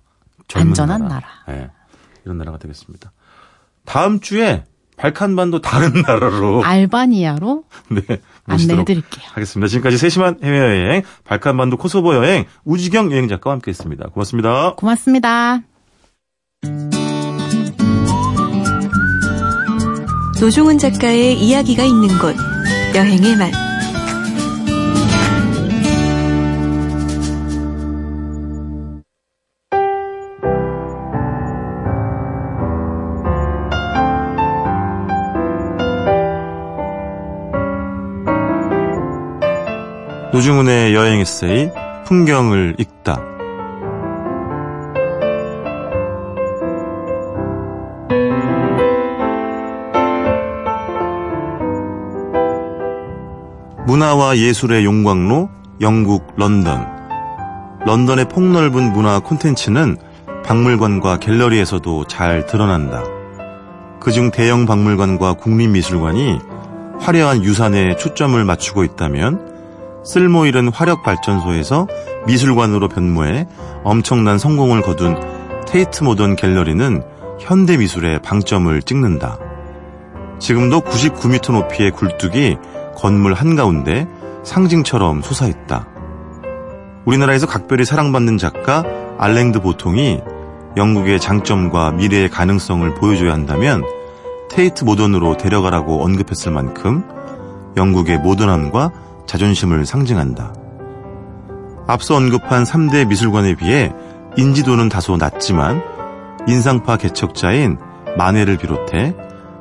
[0.52, 1.20] 안전한 나라.
[1.20, 1.26] 나라.
[1.60, 1.68] 네,
[2.24, 3.12] 이런 나라가 되겠습니다.
[3.84, 4.64] 다음 주에
[5.00, 8.02] 발칸반도 다른 나라로 알바니아로 네,
[8.46, 9.24] 모시도록 안내해드릴게요.
[9.32, 9.68] 하겠습니다.
[9.68, 14.08] 지금까지 세심한 해외여행, 발칸반도 코소보 여행, 우지경 여행 작가와 함께했습니다.
[14.10, 14.74] 고맙습니다.
[14.76, 15.60] 고맙습니다.
[20.40, 22.34] 노종훈 작가의 이야기가 있는 곳
[22.94, 23.69] 여행의 맛
[40.40, 41.68] 노중훈의 여행 에세이
[42.06, 43.20] 풍경을 읽다
[53.86, 55.50] 문화와 예술의 용광로
[55.82, 56.86] 영국 런던
[57.84, 59.98] 런던의 폭넓은 문화 콘텐츠는
[60.44, 63.02] 박물관과 갤러리에서도 잘 드러난다.
[64.00, 66.38] 그중 대형 박물관과 국립미술관이
[66.98, 69.49] 화려한 유산에 초점을 맞추고 있다면
[70.02, 71.86] 쓸모 잃은 화력 발전소에서
[72.26, 73.46] 미술관으로 변모해
[73.84, 75.16] 엄청난 성공을 거둔
[75.66, 77.02] 테이트 모던 갤러리는
[77.38, 79.38] 현대 미술의 방점을 찍는다.
[80.38, 82.56] 지금도 99m 높이의 굴뚝이
[82.96, 84.06] 건물 한가운데
[84.42, 85.86] 상징처럼 솟아있다.
[87.04, 88.84] 우리나라에서 각별히 사랑받는 작가
[89.18, 90.20] 알랭드 보통이
[90.76, 93.82] 영국의 장점과 미래의 가능성을 보여줘야 한다면
[94.50, 97.04] 테이트 모던으로 데려가라고 언급했을 만큼
[97.76, 98.92] 영국의 모던함과
[99.30, 100.52] 자존심을 상징한다.
[101.86, 103.92] 앞서 언급한 3대 미술관에 비해
[104.36, 105.80] 인지도는 다소 낮지만
[106.48, 107.78] 인상파 개척자인
[108.16, 109.14] 마네를 비롯해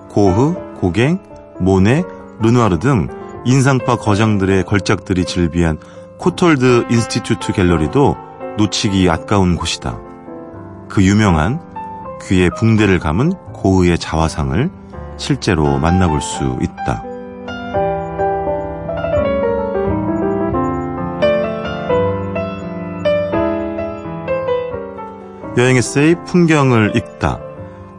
[0.10, 1.20] 고흐, 고갱,
[1.60, 2.04] 모네,
[2.42, 3.10] 르누아르 등
[3.46, 5.78] 인상파 거장들의 걸작들이 즐비한
[6.18, 8.18] 코톨드 인스티튜트 갤러리도
[8.58, 10.00] 놓치기 아까운 곳이다.
[10.90, 11.62] 그 유명한
[12.24, 14.72] 귀에 붕대를 감은 고흐의 자화상을
[15.18, 17.09] 실제로 만나볼 수 있다.
[25.58, 27.40] 여행 에세이 풍경을 읽다.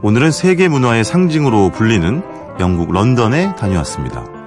[0.02, 2.23] 오늘은 세계 문화의 상징으로 불리는
[2.61, 4.40] 영국 런던에 다녀왔습니다.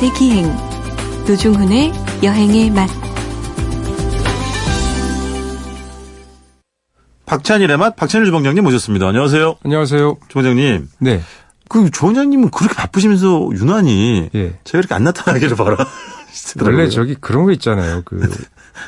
[0.00, 0.46] 맛의 기행
[1.28, 2.88] 노중훈의 여행의 맛
[7.26, 9.06] 박찬일의 맛, 박찬일 주방장님 모셨습니다.
[9.06, 9.56] 안녕하세요.
[9.62, 10.16] 안녕하세요.
[10.28, 10.88] 주방장님.
[10.98, 11.20] 네.
[11.68, 14.58] 그 주방장님은 그렇게 바쁘시면서 유난히 예.
[14.64, 15.76] 제가 이렇게 안 나타나기를 바라.
[16.62, 18.02] 원래 저기 그런 거 있잖아요.
[18.04, 18.20] 그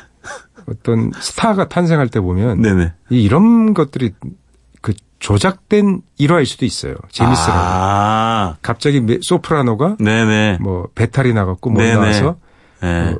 [0.67, 2.93] 어떤 스타가 탄생할 때 보면 네네.
[3.11, 4.29] 이 이런 것들이 그
[5.23, 6.95] 조작된 일화일 수도 있어요.
[7.09, 7.51] 재밌으라고.
[7.53, 10.57] 아, 갑자기 메- 소프라노가 네네.
[10.59, 11.95] 뭐 배탈이 나갖고 뭐 네네.
[11.95, 12.35] 나와서
[12.81, 13.11] 네.
[13.11, 13.19] 뭐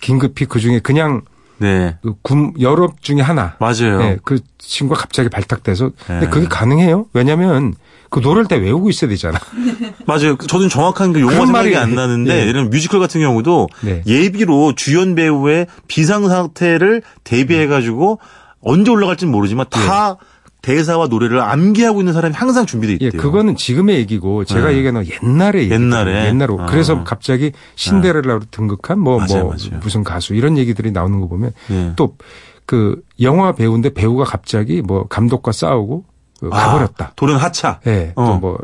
[0.00, 1.20] 긴급히 그 중에 그냥
[1.58, 1.98] 네.
[2.02, 3.56] 그 군, 여러 중에 하나.
[3.60, 3.98] 맞아요.
[3.98, 5.90] 네, 그 친구가 갑자기 발탁돼서.
[6.06, 6.30] 근데 네.
[6.30, 7.06] 그게 가능해요?
[7.12, 7.74] 왜냐면
[8.08, 9.38] 그 노래를 다 외우고 있어야 되잖아.
[10.06, 10.38] 맞아요.
[10.38, 12.48] 저는 정확한 그 용어 생각이 말이- 안 나는데 예.
[12.48, 14.02] 이런 뮤지컬 같은 경우도 네.
[14.06, 18.18] 예비로 주연 배우의 비상 상태를 대비해 가지고
[18.62, 20.16] 언제 올라갈지는 모르지만 다
[20.62, 23.22] 대사와 노래를 암기하고 있는 사람이 항상 준비돼 예, 있대요.
[23.22, 24.78] 그거는 지금의 얘기고 제가 네.
[24.78, 25.74] 얘기하는 건 옛날의 얘기.
[25.74, 26.26] 옛날에?
[26.26, 26.60] 옛날로.
[26.60, 26.66] 아.
[26.66, 29.80] 그래서 갑자기 신데렐라로 등극한 뭐, 맞아요, 뭐, 맞아요.
[29.80, 31.92] 무슨 가수 이런 얘기들이 나오는 거 보면 예.
[31.96, 36.04] 또그 영화 배우인데 배우가 갑자기 뭐 감독과 싸우고
[36.40, 37.04] 그 가버렸다.
[37.06, 37.80] 아, 돌연 하차.
[37.86, 38.26] 예, 어.
[38.26, 38.58] 또 뭐.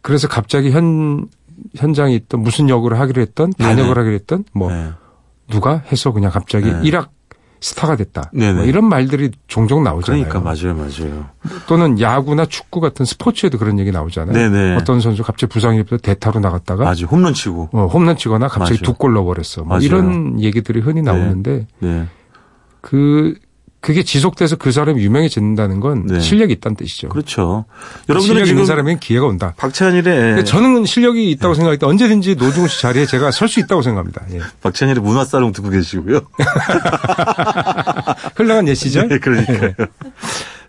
[0.00, 1.26] 그래서 갑자기 현,
[1.76, 3.94] 현장에 있던 무슨 역을 하기로 했던 단역을 네네.
[3.94, 4.90] 하기로 했던 뭐 네.
[5.50, 6.80] 누가 해서 그냥 갑자기 네.
[6.84, 7.10] 일학
[7.60, 8.30] 스타가 됐다.
[8.32, 10.24] 뭐 이런 말들이 종종 나오잖아요.
[10.28, 11.26] 그러니까 맞아요, 맞아요.
[11.66, 14.32] 또는 야구나 축구 같은 스포츠에도 그런 얘기 나오잖아요.
[14.32, 14.76] 네네.
[14.76, 17.06] 어떤 선수 갑자기 부상이 입어서 대타로 나갔다가 맞아요.
[17.10, 17.70] 홈런 치고.
[17.72, 18.80] 어, 홈런 치거나 갑자기.
[18.82, 19.64] 두 골 넣어버렸어.
[19.64, 19.78] 뭐.
[19.78, 22.06] 이런 얘기들이 흔히 나오는데 네.
[22.80, 23.34] 그
[23.80, 26.20] 그게 지속돼서 그 사람이 유명해진다는 건 네.
[26.20, 27.08] 실력이 있다는 뜻이죠.
[27.10, 27.64] 그렇죠.
[28.06, 29.54] 그 여러분들은 실력 있는 사람에겐 기회가 온다.
[29.56, 33.82] 박찬일의 근데 저는 실력이 있다고 생각할 때 언제든지 노중훈 씨 자리에 제가 설 수 있다고
[33.82, 34.24] 생각합니다.
[34.32, 34.40] 예.
[34.62, 36.20] 박찬일의 문화사롱 듣고 계시고요.
[38.36, 39.08] 흘러간 옛 시절.
[39.08, 39.72] 네, 그러니까요.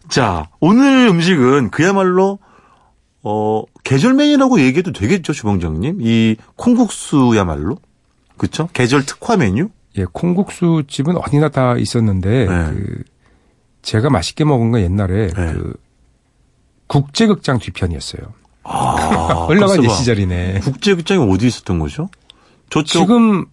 [0.10, 2.40] 자, 오늘 음식은 그야말로
[3.22, 5.98] 어, 계절메뉴라고 얘기해도 되겠죠, 주방장님?
[6.02, 7.78] 이 콩국수야말로.
[8.38, 8.70] 그쵸?
[8.74, 9.70] 계절 특화 메뉴?
[9.98, 12.66] 예, 콩국수 집은 어디나 다 있었는데 네.
[12.74, 13.04] 그
[13.82, 15.54] 제가 맛있게 먹은 건 옛날에 네.
[15.54, 15.74] 그
[16.88, 18.22] 국제극장 뒤편이었어요.
[18.64, 19.94] 아, 글쎄 옛 봐.
[19.94, 20.60] 시절이네.
[20.60, 22.10] 국제극장이 어디 있었던 거죠?
[22.70, 23.02] 저쪽.
[23.02, 23.46] 지금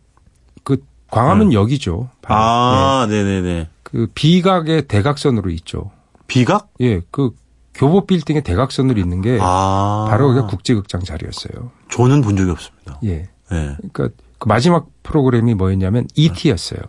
[0.62, 0.78] 그
[1.10, 2.10] 광화문 역이죠.
[2.22, 2.40] 바로.
[2.40, 3.68] 예, 아, 네 네 네.
[3.82, 5.90] 그 비각의 대각선으로 있죠.
[6.26, 6.68] 비각?
[6.80, 7.30] 예, 그
[7.74, 10.06] 교보 빌딩의 대각선으로 있는 게 아.
[10.10, 11.70] 바로 그게 국제극장 자리였어요.
[11.90, 12.98] 저는 본 적이 없습니다.
[13.04, 13.28] 예.
[13.50, 13.76] 네.
[13.92, 16.80] 그러니까 그 마지막 프로그램이 뭐였냐면 E.T.였어요.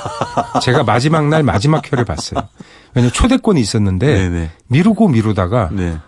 [0.62, 2.48] 제가 마지막 날 마지막 회를 봤어요.
[2.94, 4.50] 왜냐면 초대권이 있었는데 네네.
[4.68, 5.98] 미루고 미루다가 네.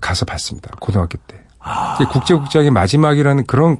[0.00, 0.70] 가서 봤습니다.
[0.80, 1.40] 고등학교 때.
[1.96, 3.78] 이게 국제극장의 마지막이라는 그런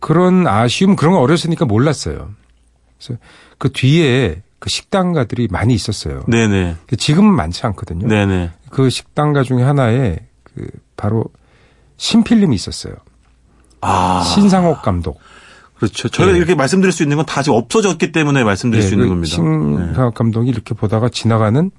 [0.00, 2.30] 그런 아쉬움 그런 거 어렸으니까 몰랐어요.
[2.98, 3.20] 그래서
[3.58, 6.24] 그 뒤에 그 식당가들이 많이 있었어요.
[6.26, 6.76] 네네.
[6.98, 8.08] 지금은 많지 않거든요.
[8.08, 8.50] 네네.
[8.70, 10.66] 그 식당가 중에 하나에 그
[10.96, 11.26] 바로
[11.96, 12.94] 신필름이 있었어요.
[13.82, 14.22] 아.
[14.22, 15.20] 신상옥 감독.
[15.86, 16.08] 그렇죠.
[16.08, 16.36] 저희가 예.
[16.38, 19.34] 이렇게 말씀드릴 수 있는 건 다 지금 없어졌기 때문에 말씀드릴 예, 수 있는 그 겁니다.
[19.34, 21.70] 신강학 감독이 이렇게 보다가 지나가는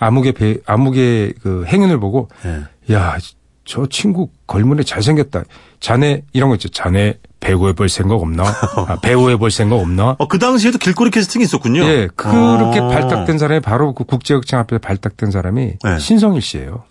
[0.00, 2.94] 암흑의 배, 암흑의 그 행운을 보고 예.
[2.94, 3.16] 야,
[3.64, 5.44] 저 친구 걸문에 잘생겼다.
[5.80, 6.68] 자네 이런 거 있죠.
[6.68, 8.44] 자네 배우해 볼 생각 없나?
[8.88, 10.16] 아, 배우해 볼 생각 없나?
[10.18, 11.82] 어, 그 당시에도 길거리 캐스팅이 있었군요.
[11.84, 12.88] 예, 그렇게 어.
[12.88, 15.98] 발탁된 사람이 바로 그 국제극장 앞에 발탁된 사람이 네.
[15.98, 16.84] 신성일 씨예요.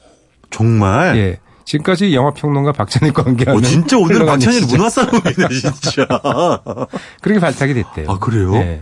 [0.49, 1.17] 정말.
[1.17, 1.39] 예.
[1.65, 4.77] 지금까지 영화 평론가 박찬일과 함께하는 어, 진짜 오늘 박찬일 시절.
[4.77, 6.05] 문화 사람이네, 진짜.
[7.21, 8.09] 그렇게 발탁이 됐대요.
[8.09, 8.55] 아, 그래요?
[8.55, 8.81] 예.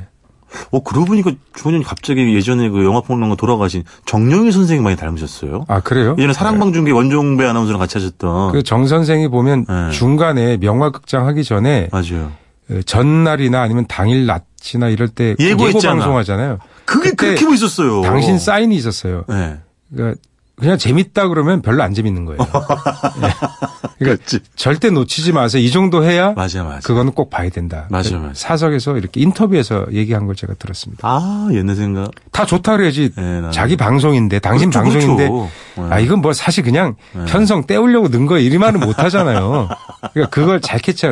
[0.72, 5.64] 어, 그러고 보니까 주원님 갑자기 예전에 그 영화평론가 돌아가신 정영희 선생님 많이 닮으셨어요.
[5.70, 6.14] 아 그래요?
[6.18, 8.52] 예전에 사랑방중계 원종배 아나운서랑 같이 하셨던.
[8.52, 9.92] 그 정 선생이 보면 네.
[9.92, 12.34] 중간에 명화극장 하기 전에 맞아요.
[12.68, 15.72] 그 전날이나 아니면 당일 낮이나 이럴 때 예고.
[15.72, 16.58] 방송하잖아요.
[16.84, 18.02] 그게 그렇게 멋있었어요.
[18.02, 19.24] 당신 사인이 있었어요.
[19.30, 19.58] 네.
[19.94, 20.20] 그러니까
[20.62, 22.40] 그냥 재밌다 그러면 별로 안 재밌는 거예요.
[22.40, 22.46] 예.
[24.00, 24.40] 그러니까 그렇지.
[24.56, 25.62] 절대 놓치지 마세요.
[25.62, 26.80] 이 정도 해야 맞아, 맞아.
[26.80, 27.88] 그거는 꼭 봐야 된다.
[27.90, 28.34] 맞아요, 그 맞아요.
[28.34, 31.02] 사석에서 이렇게 인터뷰에서 얘기한 걸 제가 들었습니다.
[31.08, 32.12] 아, 옛날 생각.
[32.32, 33.12] 다 좋다 그래야지.
[33.16, 33.42] 네.
[33.52, 35.50] 자기 방송인데 당신 그렇죠, 방송인데 그렇죠.
[35.78, 35.84] 네.
[35.90, 36.96] 아 이건 뭐 사실 그냥
[37.28, 38.48] 편성 때우려고 넣은 거예요.
[38.48, 39.68] 이 말은 못 하잖아요.
[40.14, 41.12] 그러니까 그걸 잘 캐치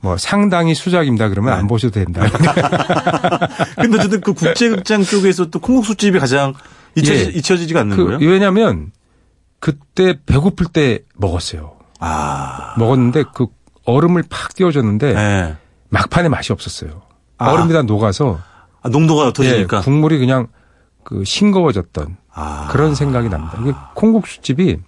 [0.00, 1.28] 뭐 상당히 수작입니다.
[1.28, 1.60] 그러면 네.
[1.60, 2.22] 안 보셔도 된다.
[3.76, 6.54] 근데 어쨌든 그 국제극장 쪽에서 또 콩국수집이 가장
[6.96, 7.38] 잊혀지, 예.
[7.38, 8.18] 잊혀지지가 않는 그 거예요?
[8.30, 8.92] 왜냐면
[9.60, 11.76] 그때 배고플 때 먹었어요.
[12.00, 12.74] 아.
[12.78, 13.46] 먹었는데 그
[13.84, 15.56] 얼음을 팍 띄워줬는데 네.
[15.88, 17.02] 막판에 맛이 없었어요.
[17.38, 17.50] 아.
[17.50, 18.40] 얼음이 다 녹아서
[18.82, 19.80] 아, 농도가 예, 어떠시니까?
[19.82, 20.48] 국물이 그냥
[21.04, 22.68] 그 싱거워졌던 아.
[22.70, 23.58] 그런 생각이 납니다.
[23.60, 24.78] 이게 콩국수집이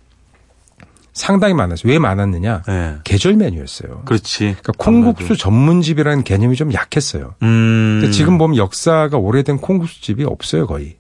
[1.13, 1.93] 상당히 많았어요.
[1.93, 2.63] 왜 많았느냐?
[2.67, 2.97] 네.
[3.05, 4.03] 계절 메뉴였어요.
[4.05, 4.57] 그렇지.
[4.61, 7.37] 그러니까 콩국수 전문집이라는 개념이 좀 약했어요.
[7.43, 7.99] 음.
[8.01, 10.97] 근데 지금 보면 역사가 오래된 콩국수집이 없어요, 거의.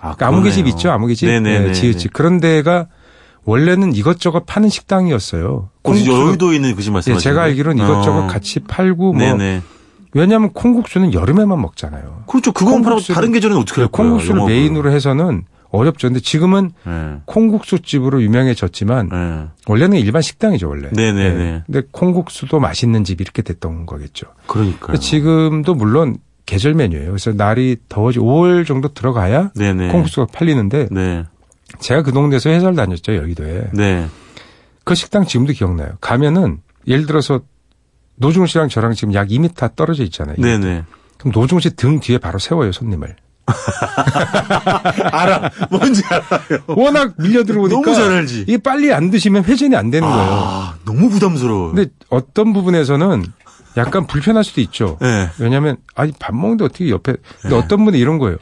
[0.00, 0.66] 아, 그러니까 그러네요.
[0.68, 1.28] 있죠, 아무개집.
[1.28, 1.68] 네네네.
[1.68, 2.12] 예, 지읒집.
[2.12, 2.86] 그런 데가
[3.44, 5.70] 원래는 이것저것 파는 식당이었어요.
[5.84, 7.46] 혹시 콩국수- 여의도에 있는 그집 예, 말씀하시는 제가 거예요?
[7.50, 8.26] 알기로는 이것저것 어.
[8.26, 9.62] 같이 팔고 뭐 네네.
[10.12, 12.24] 왜냐하면 콩국수는 여름에만 먹잖아요.
[12.26, 12.52] 그렇죠.
[12.52, 14.10] 그건 콩국수를- 다른 계절은 어떻게 할 거예요?
[14.10, 14.54] 콩국수를 영업을.
[14.54, 16.08] 메인으로 해서는 어렵죠.
[16.08, 17.16] 근데 지금은 네.
[17.26, 19.44] 콩국수 집으로 유명해졌지만 네.
[19.66, 20.88] 원래는 일반 식당이죠, 원래.
[20.92, 21.40] 네네네.
[21.40, 21.62] 예.
[21.66, 24.28] 근데 콩국수도 맛있는 집 이렇게 됐던 거겠죠.
[24.46, 24.86] 그러니까요.
[24.86, 26.16] 근데 지금도 물론
[26.48, 27.08] 계절 메뉴예요.
[27.08, 29.88] 그래서 날이 더워지 5월 정도 들어가야 네네.
[29.88, 31.24] 콩국수가 팔리는데 네.
[31.78, 33.68] 제가 그 동네에서 회사를 다녔죠, 여의도에.
[33.74, 34.08] 네.
[34.82, 35.90] 그 식당 지금도 기억나요.
[36.00, 37.42] 가면은 예를 들어서
[38.16, 40.36] 노중훈 씨랑 저랑 지금 약 2m 떨어져 있잖아요.
[40.38, 40.84] 네네.
[41.18, 43.14] 그럼 노중훈 씨등 뒤에 바로 세워요, 손님을.
[45.12, 45.50] 알아.
[45.70, 46.60] 뭔지 알아요.
[46.66, 48.46] 워낙 밀려 들어오니까 너무 잘 알지.
[48.48, 50.30] 이게 빨리 안 드시면 회전이 안 되는 거예요.
[50.32, 51.72] 아, 너무 부담스러워.
[51.72, 53.26] 근데 어떤 부분에서는
[53.78, 54.98] 약간 불편할 수도 있죠.
[55.00, 55.28] 네.
[55.38, 58.36] 왜냐하면 아니 밥 먹는데 어떻게 옆에 근데 어떤 분이 이런 거예요.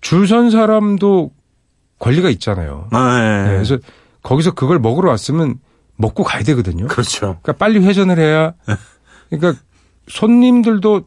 [0.00, 1.30] 줄 선 사람도
[1.98, 2.88] 권리가 있잖아요.
[2.90, 3.42] 아, 네.
[3.44, 3.78] 네, 그래서
[4.22, 5.56] 거기서 그걸 먹으러 왔으면
[5.96, 6.86] 먹고 가야 되거든요.
[6.88, 7.38] 그렇죠.
[7.42, 8.54] 그러니까 빨리 회전을 해야
[9.30, 9.60] 그러니까
[10.08, 11.04] 손님들도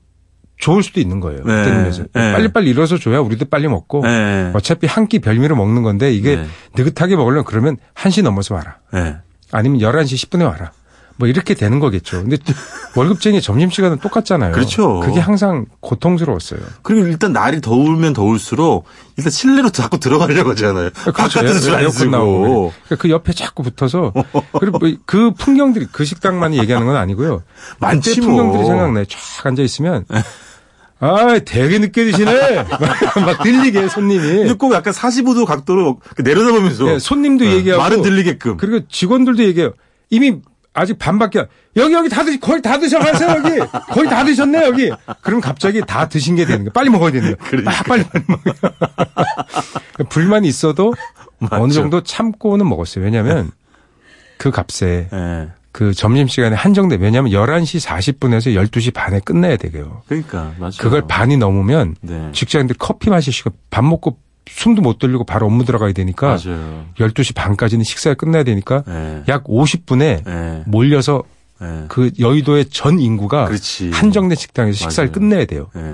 [0.58, 1.44] 좋을 수도 있는 거예요.
[1.44, 1.92] 네.
[2.14, 2.32] 네.
[2.34, 4.52] 빨리빨리 일어서 줘야 우리도 빨리 먹고 네.
[4.54, 6.46] 어차피 한 끼 별미로 먹는 건데 이게 네.
[6.78, 8.78] 느긋하게 먹으려면 그러면 1시 넘어서 와라.
[8.94, 9.18] 네.
[9.52, 10.72] 아니면 11시 10분에 와라.
[11.18, 12.22] 뭐 이렇게 되는 거겠죠.
[12.24, 12.38] 근데
[12.96, 14.52] 월급쟁이 점심시간은 똑같잖아요.
[14.52, 15.00] 그렇죠.
[15.00, 16.60] 그게 항상 고통스러웠어요.
[16.82, 20.90] 그리고 일단 날이 더우면 더울수록 일단 실내로 자꾸 들어가려고 하잖아요.
[20.92, 22.12] 바깥에서 에어- 잘안 에어컨 쓰고.
[22.12, 22.74] 나오고.
[22.86, 24.12] 그러니까 그 옆에 자꾸 붙어서
[24.60, 27.44] 그리고 뭐그 풍경들이 그 식당만이 얘기하는 건 아니고요.
[27.80, 28.28] 많지 뭐.
[28.30, 29.06] 풍경들이 생각나요.
[29.06, 30.06] 쫙 앉아 있으면
[31.00, 32.56] 아, 되게 늦게 드시네.
[32.64, 32.80] 막,
[33.26, 34.22] 막 들리게 손님이.
[34.40, 38.58] 근데 꼭 약간 45도 각도로 내려다보면서 예, 손님도 네, 얘기하고 말은 들리게끔.
[38.58, 39.74] 그리고 직원들도 얘기해요.
[40.10, 40.38] 이미
[40.76, 43.60] 아직 반밖에 안- 여기 여기 다 드시 거의 다 드셔가세요 여기
[43.92, 47.50] 거의 다 드셨네 여기 그럼 갑자기 다 드신 게 되는 거예요 빨리 먹어야 되는 거예요
[47.50, 47.72] 그러니까.
[47.72, 48.54] 아, 빨리 빨리 먹어요
[50.10, 50.94] 불만이 있어도
[51.40, 51.56] 맞죠.
[51.64, 53.52] 어느 정도 참고는 먹었어요 왜냐하면
[54.38, 55.50] 그 값에 예.
[55.72, 60.82] 그 점심시간에 한정돼 왜냐하면 11시 40분에서 12시 반에 끝내야 되고요 그러니까 맞죠.
[60.84, 62.30] 그걸 반이 넘으면 네.
[62.34, 66.86] 직장인들 커피 마시시고 밥 먹고 숨도 못 돌리고 바로 업무 들어가야 되니까 맞아요.
[67.00, 69.24] 12시 반까지는 식사가 끝나야 되니까 예.
[69.28, 70.64] 약 50분에 예.
[70.68, 71.24] 몰려서
[71.62, 71.86] 예.
[71.88, 73.90] 그 여의도의 전 인구가 그렇지.
[73.92, 75.14] 한정된 식당에서 식사를 맞아요.
[75.20, 75.70] 끝내야 돼요.
[75.76, 75.94] 예.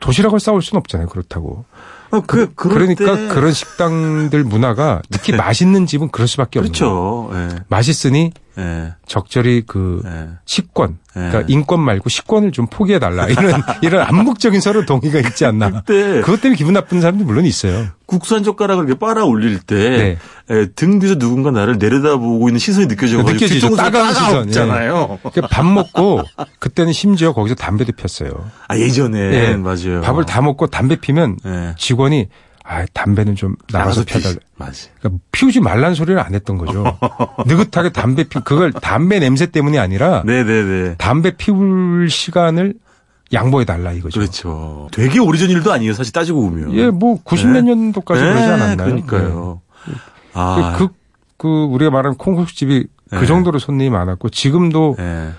[0.00, 1.08] 도시락을 싸올 수는 없잖아요.
[1.08, 1.64] 그렇다고.
[2.10, 7.28] 어, 그, 그럴 그러니까 때- 그런 식당들 문화가 특히 맛있는 집은 그럴 수밖에 없는 거예요.
[7.28, 7.56] 그렇죠.
[7.56, 7.58] 예.
[7.68, 8.94] 맛있으니 예.
[9.06, 10.28] 적절히 그 예.
[10.44, 11.44] 식권, 그러니까 예.
[11.48, 13.26] 인권 말고 식권을 좀 포기해 달라.
[13.26, 15.70] 이런 이런 암묵적인 서로 동의가 있지 않나.
[15.70, 17.86] 그때 그것 때문에 기분 나쁜 사람도 물론 있어요.
[18.06, 20.18] 국산 젓가락을 이렇게 빨아 올릴 때, 네.
[20.50, 23.76] 예, 등 뒤에서 누군가 나를 내려다보고 있는 시선이 느껴져가지고 느껴지죠.
[23.76, 25.18] 따가운 시선, 따가웠잖아요.
[25.22, 26.22] 그러니까 밥 먹고
[26.58, 28.30] 그때는 심지어 거기서 담배도 폈어요.
[28.68, 29.56] 아 예전에 예.
[29.56, 30.00] 맞아요.
[30.02, 31.74] 밥을 다 먹고 담배 피면 예.
[31.76, 32.28] 직원이
[32.68, 34.34] 아 담배는 좀 나가서 펴달라.
[34.34, 34.88] 피- 맞아.
[34.98, 36.98] 그러니까 피우지 말라는 소리를 안 했던 거죠.
[37.46, 40.96] 느긋하게 담배 피 그걸 담배 냄새 때문이 아니라 네네네.
[40.96, 42.74] 담배 피울 시간을
[43.32, 44.18] 양보해 달라 이거죠.
[44.20, 44.88] 그렇죠.
[44.92, 45.92] 되게 오래전 일도 아니에요.
[45.94, 46.72] 사실 따지고 보면.
[46.74, 48.76] 예, 뭐 90몇 년도까지 네, 그러지 않았나요?
[48.88, 49.60] 그러니까요.
[49.88, 49.94] 네.
[50.34, 50.88] 아, 그,
[51.36, 53.18] 그 우리가 말하는 콩국수집이 네.
[53.18, 55.30] 그 정도로 손님이 많았고 지금도 예.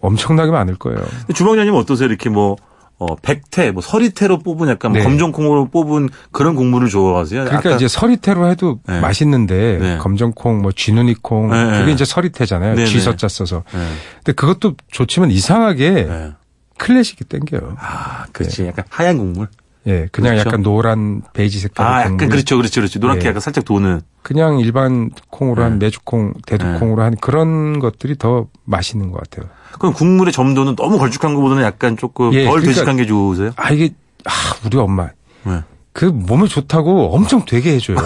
[0.00, 0.98] 엄청나게 많을 거예요.
[1.34, 2.08] 주방장님 어떠세요?
[2.08, 2.56] 이렇게 뭐
[3.02, 5.04] 어, 백태, 뭐 서리태로 뽑은 약간 뭐 네.
[5.04, 7.44] 검정콩으로 뽑은 그런 국물을 좋아하세요?
[7.44, 9.00] 그러니까 이제 서리태로 해도 네.
[9.00, 9.98] 맛있는데 네.
[9.98, 11.92] 검정콩, 뭐 쥐누니콩 네, 그게 네.
[11.92, 12.74] 이제 서리태잖아요.
[12.76, 12.86] 네, 네.
[12.86, 13.64] 쥐서자 써서.
[13.74, 13.78] 예.
[14.16, 16.32] 근데 그것도 좋지만 이상하게 예.
[16.78, 17.76] 클래식이 땡겨요.
[17.78, 18.66] 아, 그렇지.
[18.66, 19.48] 약간 하얀 국물.
[19.86, 20.48] 예, 그냥 그렇죠.
[20.48, 22.16] 약간 노란 베이지 색깔의 아, 약간.
[22.16, 22.98] 그렇죠, 그렇죠, 그렇죠.
[23.00, 23.28] 노랗게 네.
[23.30, 24.00] 약간 살짝 도는.
[24.22, 25.86] 그냥 일반 콩으로 한 네.
[25.86, 29.50] 메주콩, 대두콩으로 한 그런 것들이 더 맛있는 것 같아요.
[29.78, 33.50] 그럼 국물의 점도는 너무 걸쭉한 것보다는 약간 조금 예, 덜 그러니까- 되직한 게 좋으세요?
[33.56, 33.92] 아 이게
[34.24, 34.30] 아
[34.64, 35.08] 우리 엄마
[35.44, 35.60] 네.
[35.92, 37.96] 그 몸에 좋다고 엄청 되게 해줘요.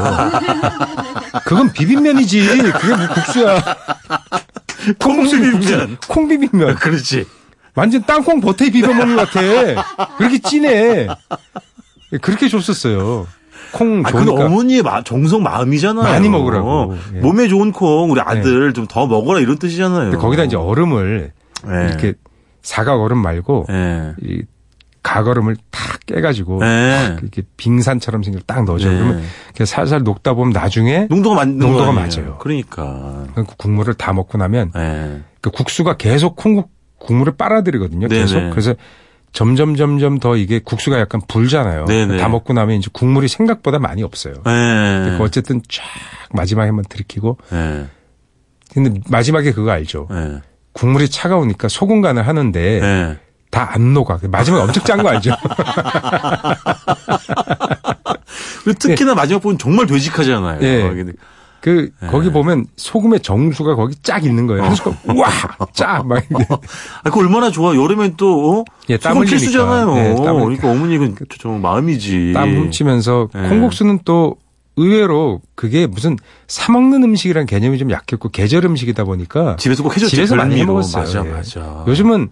[1.44, 2.46] 그건 비빔면이지.
[2.72, 3.62] 그게 뭐 국수야.
[4.98, 5.98] 콩비빔면.
[6.08, 6.74] 콩비빔면.
[6.76, 7.26] 그렇지.
[7.74, 10.16] 완전 땅콩 버터에 비벼 먹는 것 같아.
[10.16, 11.06] 그렇게 진해.
[12.20, 13.26] 그렇게 줬었어요.
[13.72, 14.28] 콩 아, 그건.
[14.40, 16.04] 어머니의 마- 정성 마음이잖아요.
[16.04, 16.96] 많이 먹으라고.
[17.14, 17.18] 예.
[17.18, 20.16] 몸에 좋은 콩, 우리 아들 좀더 먹어라 이런 뜻이잖아요.
[20.18, 21.32] 거기다 이제 얼음을
[21.68, 21.86] 예.
[21.88, 22.14] 이렇게
[22.62, 24.14] 사각 얼음 말고 예.
[24.22, 24.42] 이
[25.02, 27.16] 각얼음을 탁 깨가지고 예.
[27.20, 28.92] 이렇게 빙산처럼 생겨 딱 넣어줘요.
[28.92, 28.98] 네.
[29.54, 31.92] 그러면 살살 녹다 보면 나중에 농도가 맞는 농도가?
[31.92, 32.38] 맞아요.
[32.40, 33.24] 그러니까.
[33.34, 35.20] 그 국물을 다 먹고 나면 예.
[35.40, 38.08] 그 국수가 계속 콩국 국물을 빨아들이거든요.
[38.08, 38.20] 네네.
[38.22, 38.74] 계속 그래서
[39.36, 41.84] 점점 점점 더 이게 국수가 약간 불잖아요.
[41.84, 42.16] 네네.
[42.16, 44.32] 다 먹고 나면 이제 국물이 생각보다 많이 없어요.
[44.46, 45.18] 예.
[45.18, 45.84] 그 어쨌든 쫙
[46.32, 47.84] 마지막에 한번 들이키고 예.
[48.72, 50.08] 근데 마지막에 그거 알죠?
[50.10, 50.40] 예.
[50.72, 53.18] 국물이 차가우니까 소금 간을 하는데 예.
[53.50, 54.20] 다안 녹아.
[54.22, 55.32] 마지막에 엄청 짠 거 알죠?
[58.78, 60.60] 특히나 마지막 부분 정말 되직하잖아요.
[60.62, 60.82] 예.
[61.66, 62.06] 그 네.
[62.06, 64.62] 거기 보면 소금의 정수가 거기 쫙 있는 거예요.
[64.62, 66.22] 한 숟갈 와쫙 막
[67.02, 67.74] 아, 그 얼마나 좋아.
[67.74, 68.64] 여름엔 또, 어?
[68.88, 69.26] 예, 땀 소금.
[69.26, 69.94] 필수잖아요.
[69.94, 72.30] 네, 땀 그러니까 어머니 이건 좀 마음이지.
[72.34, 73.48] 땀 훔치면서 예.
[73.48, 74.36] 콩국수는 또
[74.76, 80.14] 의외로 그게 무슨 사 먹는 음식이라는 개념이 좀 약했고 계절 음식이다 보니까 집에서 꼭 해줬지.
[80.14, 80.64] 집에서 많이 해.
[80.64, 81.02] 먹었어요.
[81.02, 81.32] 맞아, 예.
[81.32, 81.84] 맞아.
[81.88, 82.28] 요즘은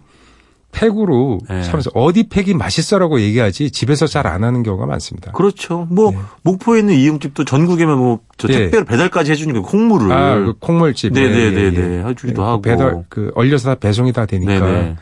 [0.74, 1.62] 팩으로 예.
[1.62, 5.32] 살면서 어디 팩이 맛있어라고 얘기하지 집에서 잘 안 하는 경우가 많습니다.
[5.32, 5.86] 그렇죠.
[5.90, 6.18] 뭐, 네.
[6.42, 8.54] 목포에 있는 이용집도 전국에만 뭐, 저 예.
[8.54, 10.10] 택배로 배달까지 해주니까 콩물을.
[10.12, 11.12] 아, 그 콩물집.
[11.12, 12.04] 네네네네.
[12.08, 12.62] 해주기도 그 하고.
[12.62, 14.96] 배달, 그, 얼려서 다 배송이 다 되니까.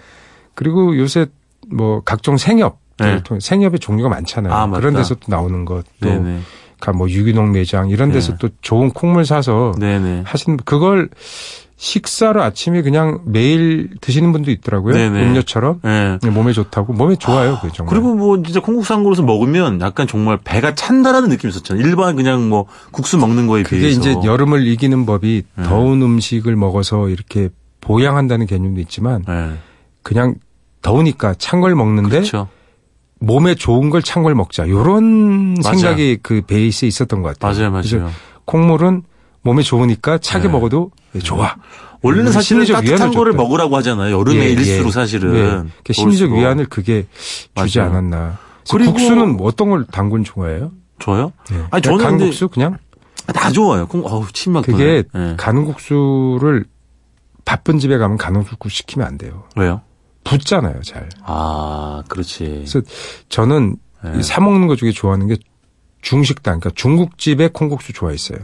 [0.55, 1.27] 그리고 요새
[1.71, 2.79] 뭐 각종 생협.
[2.99, 3.21] 네.
[3.41, 4.53] 생협의 종류가 많잖아요.
[4.53, 4.69] 아.
[4.69, 5.85] 그런 데서 또 나오는 것.
[6.01, 6.41] 또, 네네.
[6.81, 8.39] 그뭐 유기농 매장 이런 데서 네.
[8.41, 9.73] 또 좋은 콩물 사서.
[10.25, 11.09] 하시는, 그걸
[11.87, 14.95] 식사로 아침에 그냥 매일 드시는 분도 있더라고요.
[14.95, 15.21] 네네.
[15.27, 15.81] 음료처럼.
[15.85, 16.19] 예.
[16.31, 16.93] 몸에 좋다고.
[16.93, 17.59] 몸에 좋아요.
[17.61, 17.93] 그 정말.
[17.93, 21.85] 그리고 뭐 진짜 콩국수 한 그릇을 먹으면 약간 정말 배가 찬다라는 느낌이 있었잖아요.
[21.85, 23.99] 일반 그냥 뭐 국수 먹는 거에 그게 비해서.
[23.99, 25.65] 이제 여름을 이기는 법이 네.
[25.65, 27.49] 더운 음식을 먹어서 이렇게
[27.81, 29.59] 보양한다는 개념도 있지만 예.
[30.05, 30.37] 그냥
[30.83, 32.47] 더우니까 찬 걸 먹는데 그렇죠.
[33.19, 34.69] 몸에 좋은 걸 찬 걸 먹자.
[34.69, 35.77] 요런 맞아요.
[35.79, 37.71] 생각이 그 베이스에 있었던 것 같아요.
[37.73, 38.13] 맞아요, 맞아요.
[38.45, 39.03] 콩물은
[39.43, 40.53] 몸에 좋으니까 차게 네.
[40.53, 41.57] 먹어도 좋아.
[42.03, 43.33] 원래는 사실은 심리적 따뜻한 위안을 거를.
[43.35, 44.19] 먹으라고 하잖아요.
[44.19, 44.91] 여름에 예, 일수록 예.
[44.91, 45.33] 사실은.
[45.65, 45.71] 네.
[45.85, 46.33] 그 심리적.
[46.33, 47.07] 위안을 그게
[47.55, 47.91] 주지 맞아요.
[47.91, 48.39] 않았나.
[48.71, 50.73] 그리고- 국수는 뭐 어떤 걸 담근 좋아해요?
[50.99, 51.33] 저요?
[51.51, 51.65] 네.
[51.71, 52.79] 아니, 저는 간국수 그냥
[53.27, 53.87] 다 좋아요.
[53.87, 55.05] 콩, 어우, 침막 그게.
[55.15, 55.35] 예.
[55.37, 56.65] 가는 국수를
[57.45, 59.45] 바쁜 집에 가면 가는 국수 시키면 안 돼요.
[59.57, 59.81] 왜요?
[60.25, 61.09] 붙잖아요, 잘.
[61.25, 62.45] 아, 그렇지.
[62.45, 62.81] 그래서
[63.29, 64.19] 저는 예.
[64.19, 65.37] 이사 먹는 것 중에 좋아하는 게
[66.03, 68.39] 중식당, 그러니까 중국집의 콩국수 좋아했어요.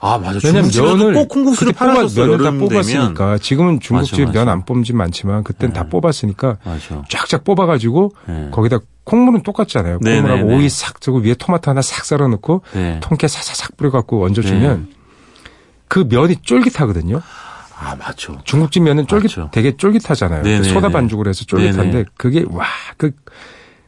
[0.00, 0.38] 아, 맞아.
[0.44, 2.26] 왜냐면 면을 꼭 뽑아- 팔아줬어요.
[2.26, 2.68] 면을 다 여름 되면.
[2.68, 4.30] 뽑았으니까 지금은 중국집.
[4.32, 5.88] 면 안 뽑진 않지만 그땐 다 네.
[5.88, 7.02] 뽑았으니까 맞아.
[7.08, 8.48] 쫙쫙 뽑아가지고 예.
[8.52, 9.98] 거기다 콩물은 똑같잖아요.
[10.02, 10.56] 네, 콩물하고 네, 네.
[10.56, 13.00] 오이 싹 저고 위에 토마토 하나 싹 썰어 넣고 네.
[13.02, 14.96] 통깨 사사삭 뿌려갖고 얹어주면 네.
[15.88, 17.22] 그 면이 쫄깃하거든요.
[17.78, 18.38] 아, 맞죠.
[18.44, 19.50] 중국집 면은 쫄깃, 맞죠.
[19.52, 20.42] 되게 쫄깃하잖아요.
[20.42, 20.92] 네, 그 네, 소다 네.
[20.94, 22.04] 반죽을 해서 쫄깃한데 네, 네.
[22.16, 22.64] 그게 와,
[22.96, 23.12] 그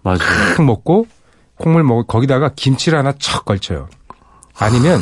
[0.03, 0.23] 맞아.
[0.57, 1.07] 탁 먹고
[1.57, 3.89] 콩물 먹고 거기다가 김치를 하나 척 걸쳐요.
[4.59, 5.01] 아니면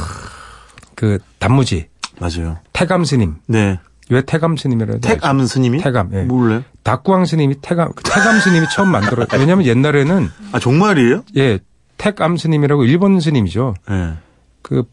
[0.96, 2.58] 그 단무지 맞아요.
[2.72, 3.78] 태감 스님 네.
[4.10, 5.00] 왜 태감 스님이라고?
[5.00, 5.78] 택암 스님이?
[5.78, 6.22] 태감, 예.
[6.22, 6.62] 몰라요.
[6.82, 11.22] 닭구왕 스님이 태감 그 태감 스님이 처음 만들어 왜냐하면 옛날에는 아, 정말이에요?
[11.36, 11.58] 예
[11.98, 13.74] 태감 스님이라고 일본 스님이죠.
[13.90, 14.14] 예.
[14.62, 14.84] 그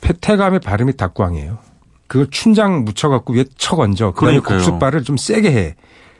[0.00, 1.58] 페- 태감의 발음이 닭구왕이에요.
[2.06, 4.12] 그걸 춘장 묻혀갖고 위에 척 얹어.
[4.12, 4.38] 그다음에.
[4.40, 5.74] 국수발을 좀 세게 해.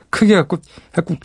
[0.09, 0.57] 크게 해갖고
[0.93, 1.15] 해갖고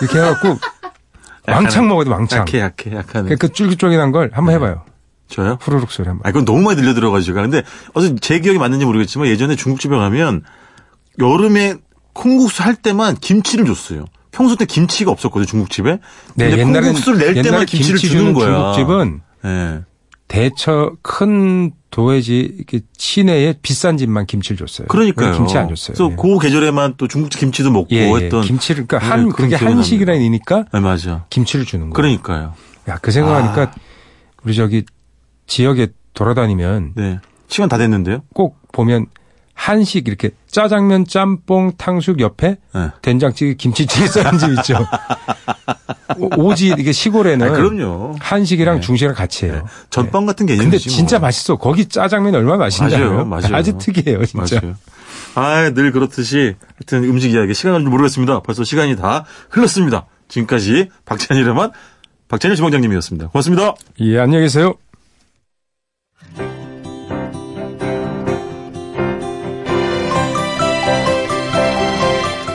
[0.00, 0.58] 이렇게 해갖고
[1.46, 2.40] 왕창 먹어야 돼 왕창.
[2.40, 3.34] 약해, 약해, 약하네.
[3.36, 4.82] 그 쫄깃쫄깃한 걸 한번 해봐요.
[5.30, 5.58] 저요?
[5.60, 6.26] 후루룩 소리 한 번.
[6.26, 7.34] 아, 그건 너무 많이 들려들어가지고.
[7.34, 7.42] 제가.
[7.42, 7.62] 근데,
[7.94, 10.42] 어제 제 기억이 맞는지 모르겠지만, 예전에 중국집에 가면,
[11.18, 11.76] 여름에
[12.12, 14.04] 콩국수 할 때만 김치를 줬어요.
[14.32, 15.98] 평소 때 김치가 없었거든요, 중국집에.
[16.34, 18.74] 네, 근데 콩국수를 낼 때만 김치를 김치 주는 거야.
[18.74, 19.80] 중국집은 예.
[20.28, 24.86] 대처 큰 도해지 이렇게 시내에 비싼 집만 김치를 줬어요.
[24.86, 25.32] 그러니까요.
[25.34, 25.96] 김치 안 줬어요.
[25.96, 26.16] 그래서 예.
[26.16, 28.14] 그 계절에만 또 중국집 김치도 먹고 예, 예.
[28.14, 28.42] 했던.
[28.42, 31.24] 김치를 그러니까 네, 한 그게 한식이라니까 네, 맞아.
[31.30, 31.94] 김치를 주는 거예요.
[31.94, 32.54] 그러니까요.
[32.88, 33.72] 야, 그 생각하니까 아.
[34.44, 34.84] 우리 저기
[35.50, 37.18] 지역에 돌아다니면 네.
[37.48, 38.22] 시간 다 됐는데요.
[38.32, 39.06] 꼭 보면
[39.52, 42.88] 한식 이렇게 짜장면, 짬뽕, 탕수육 옆에 네.
[43.02, 44.78] 된장찌개, 김치찌개 싸는 집 있죠.
[46.18, 48.16] 오- 오지 이게 시골에는 아, 그럼요.
[48.20, 48.80] 한식이랑 네.
[48.80, 49.66] 중식이랑 같이 해요.
[49.90, 50.88] 전빵 같은 근데 개념이지.
[50.88, 51.26] 진짜 뭐.
[51.26, 51.56] 맛있어.
[51.56, 52.96] 거기 짜장면이 얼마나 맛있냐.
[52.96, 53.54] 맞아요, 맞아요.
[53.56, 54.60] 아주 특이해요, 진짜.
[54.62, 54.76] 맞아요.
[55.34, 58.40] 아, 늘 그렇듯이 하여튼 음식 이야기 시간 가는 줄 모르겠습니다.
[58.40, 60.06] 벌써 시간이 다 흘렀습니다.
[60.28, 61.72] 지금까지 박찬일의 맛
[62.28, 63.28] 박찬일 주방장님이었습니다.
[63.28, 63.74] 고맙습니다.
[64.00, 64.74] 예, 안녕히 계세요.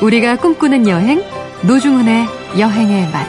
[0.05, 1.23] 우리가 꿈꾸는 여행
[1.63, 2.27] 노중훈의
[2.59, 3.27] 여행의 맛.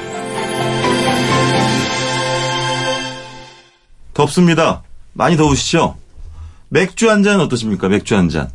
[4.12, 4.82] 덥습니다.
[5.14, 5.96] 많이 더우시죠?
[6.68, 7.88] 맥주 한 잔 어떠십니까?
[7.88, 8.50] 맥주 한 잔.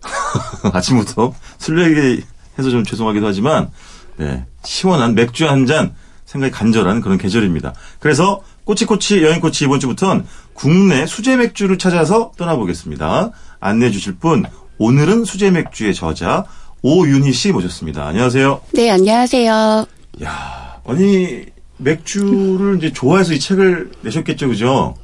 [0.72, 2.24] 아침부터 술 얘기
[2.58, 3.70] 해서 좀 죄송하기도 하지만,
[4.16, 5.94] 네, 시원한 맥주 한 잔
[6.24, 7.74] 생각이 간절한 그런 계절입니다.
[8.00, 13.30] 그래서 꼬치꼬치 여행꼬치 이번 주부터는 국내 수제 맥주를 찾아서 떠나보겠습니다.
[13.60, 14.46] 안내해 주실 분,
[14.78, 16.44] 오늘은 수제 맥주의 저자
[16.82, 18.06] 오윤희 씨 모셨습니다.
[18.06, 18.60] 안녕하세요.
[18.72, 19.86] 네, 안녕하세요.
[20.24, 21.44] 야, 아니
[21.78, 24.94] 맥주를 이제 좋아해서 이 책을 내셨겠죠, 그죠?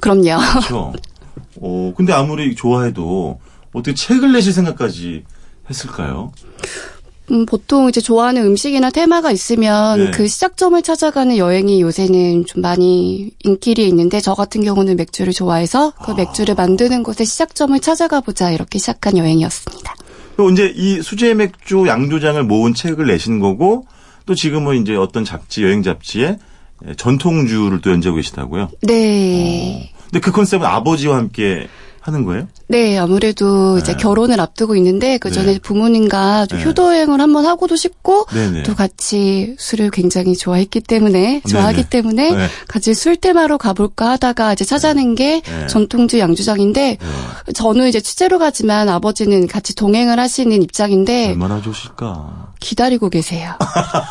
[0.00, 0.38] 그럼요.
[0.38, 0.92] 그렇죠.
[1.60, 3.38] 어, 근데 아무리 좋아해도
[3.72, 5.24] 어떻게 책을 내실 생각까지
[5.68, 6.32] 했을까요?
[7.30, 10.10] 음, 보통 이제 좋아하는 음식이나 테마가 있으면 네.
[10.10, 16.10] 그 시작점을 찾아가는 여행이 요새는 좀 많이 인기리 있는데 저 같은 경우는 맥주를 좋아해서 그
[16.10, 19.79] 맥주를 만드는 곳의 시작점을 찾아가 보자 이렇게 시작한 여행이었습니다.
[20.40, 23.86] 그리고 이제 이 수제 맥주 양조장을 모은 책을 내신 거고
[24.24, 26.38] 또 지금은 이제 어떤 잡지 여행 잡지에
[26.96, 28.70] 전통주를 또 연재하고 계시다고요.
[28.84, 29.92] 네.
[30.04, 31.68] 근데 그 컨셉은 아버지와 함께
[32.00, 32.48] 하는 거예요?
[32.70, 33.98] 네, 아무래도 이제 네.
[33.98, 35.58] 결혼을 앞두고 있는데 그 전에 네.
[35.58, 36.64] 부모님과 좀 네.
[36.64, 38.62] 효도 여행을 한번 하고도 싶고 네네.
[38.62, 41.88] 또 같이 술을 굉장히 좋아했기 때문에 좋아하기 네네.
[41.88, 42.46] 때문에 네.
[42.68, 45.66] 같이 술 테마로 가볼까 하다가 이제 찾아낸 게 네.
[45.66, 46.98] 전통주 양주장인데
[47.54, 52.50] 저는 이제 취재로 가지만 아버지는 같이 동행을 하시는 입장인데 얼마나 좋으실까.
[52.60, 53.54] 기다리고 계세요.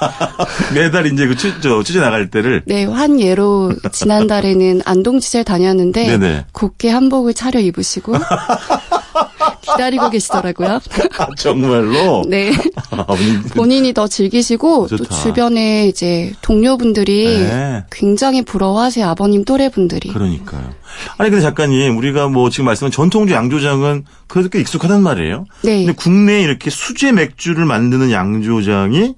[0.73, 6.17] 매달 이제 그 취, 저, 취재 나갈 때를 네, 한 예로 지난달에는 안동 취재를 다녔는데
[6.17, 6.45] 네네.
[6.51, 8.13] 곱게 한복을 차려 입으시고
[9.61, 10.79] 기다리고 계시더라고요.
[11.17, 12.51] 아, 정말로 네.
[12.91, 15.15] 아버님 본인이 더 즐기시고 또 좋다.
[15.15, 17.85] 주변에 이제 동료분들이 네.
[17.91, 19.07] 굉장히 부러워하세요.
[19.07, 20.09] 아버님 또래분들이.
[20.09, 20.73] 그러니까요.
[21.17, 25.45] 아니 근데 작가님 우리가 뭐 지금 말씀한 전통주 양조장은 그래도 꽤 익숙하단 말이에요.
[25.63, 25.85] 네.
[25.85, 29.15] 근데 국내에 이렇게 수제 맥주를 만드는 양조장이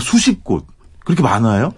[0.00, 0.66] 수십 곳
[1.04, 1.72] 그렇게 많아요?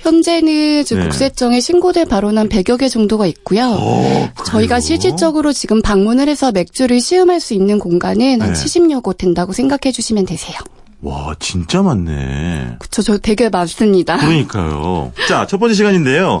[0.00, 1.02] 현재는 네.
[1.02, 3.76] 국세청에 신고될 바로는 한 100여 개 정도가 있고요.
[3.78, 4.80] 어, 저희가?
[4.80, 8.58] 실질적으로 지금 방문을 해서 맥주를 시음할 수 있는 공간은 한 네.
[8.58, 10.58] 70여 곳 된다고 생각해 주시면 되세요.
[11.02, 12.76] 와 진짜 많네.
[12.78, 14.18] 그쵸, 저 되게 많습니다.
[14.18, 15.12] 그러니까요.
[15.28, 16.40] 자, 첫 번째 시간인데요.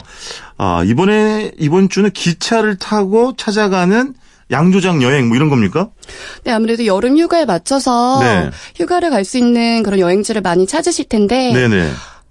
[0.58, 4.14] 아, 이번에, 이번 주는 기차를 타고 찾아가는
[4.50, 5.88] 양조장 여행 뭐 이런 겁니까?
[6.44, 8.50] 네, 아무래도 여름 휴가에 맞춰서 네.
[8.76, 11.88] 휴가를 갈 수 있는 그런 여행지를 많이 찾으실 텐데 네네.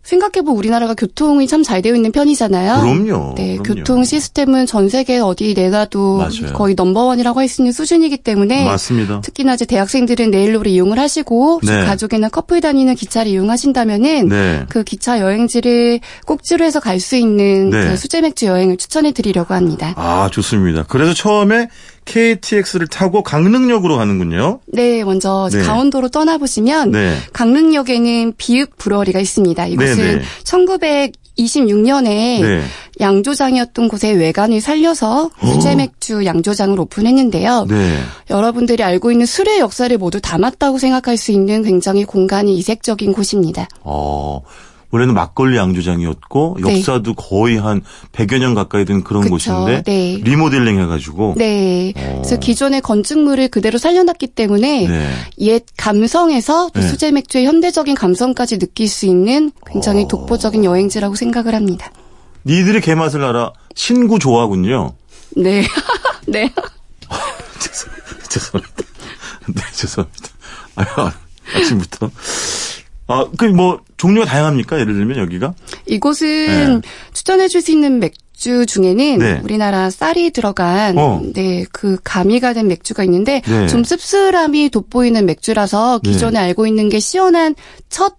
[0.09, 2.81] 생각해보면 우리나라가 교통이 참 잘 되어 있는 편이잖아요.
[2.81, 3.35] 그럼요.
[3.35, 3.63] 네, 그럼요.
[3.63, 6.53] 교통 시스템은 전 세계 어디 내가도 맞아요.
[6.53, 9.21] 거의 넘버원이라고 할 수 있는 수준이기 때문에 맞습니다.
[9.21, 11.85] 특히나 이제 대학생들은 내일로를 이용을 하시고 네.
[11.85, 14.65] 가족이나 커플 다니는 기차를 이용하신다면은 네.
[14.69, 17.87] 그 기차 여행지를 꼭지로 해서 갈 수 있는 네.
[17.89, 19.93] 그 수제 맥주 여행을 추천해 드리려고 합니다.
[19.95, 20.83] 아, 좋습니다.
[20.87, 21.69] 그래서 처음에
[22.09, 24.59] KTX를 타고 강릉역으로 가는군요.
[24.67, 25.61] 네, 먼저 네.
[25.61, 27.15] 강원도로 떠나보시면 네.
[27.33, 29.67] 강릉역에는 비읍 브러리가 있습니다.
[29.67, 30.21] 이곳은 네네.
[30.43, 32.03] 1926년에
[32.41, 32.61] 네.
[32.99, 37.67] 양조장이었던 곳의 외관을 살려서 수제 맥주 양조장을 오픈했는데요.
[37.69, 37.99] 네.
[38.29, 43.67] 여러분들이 알고 있는 술의 역사를 모두 담았다고 생각할 수 있는 굉장히 공간이 이색적인 곳입니다.
[43.81, 44.41] 어,
[44.91, 46.77] 원래는 막걸리 양조장이었고, 네.
[46.77, 47.81] 역사도 거의 한
[48.11, 49.31] 100여 년 가까이 된 그런 그쵸.
[49.31, 50.19] 곳인데, 네.
[50.23, 51.35] 리모델링 해가지고.
[51.37, 51.93] 네.
[51.95, 52.15] 어.
[52.17, 55.09] 그래서 기존의 건축물을 그대로 살려놨기 때문에 네.
[55.39, 56.87] 옛 감성에서 또 네.
[56.87, 60.07] 수제 맥주의 현대적인 감성까지 느낄 수 있는 굉장히 어.
[60.07, 61.91] 독보적인 여행지라고 생각을 합니다.
[62.45, 63.53] 니들의 개맛을 알아.
[63.75, 64.93] 친구 좋아하군요.
[65.37, 65.63] 네.
[66.27, 66.51] 네.
[67.59, 67.89] 죄송,
[68.29, 68.83] 죄송합니다.
[69.47, 70.29] 네, 죄송합니다.
[70.75, 71.13] 아,
[71.55, 72.09] 아침부터.
[73.07, 74.79] 아, 그 뭐 종류가 다양합니까?
[74.79, 75.53] 예를 들면 여기가?
[75.85, 76.81] 이곳은
[77.13, 79.41] 추천해 줄 수 있는 맥주 중에는 네.
[79.43, 81.21] 우리나라 쌀이 들어간 어.
[81.33, 83.67] 네, 그 가미가 된 맥주가 있는데 네.
[83.67, 86.11] 좀 씁쓸함이 돋보이는 맥주라서 네.
[86.11, 87.53] 기존에 알고 있는 게 시원한
[87.89, 88.18] 첫입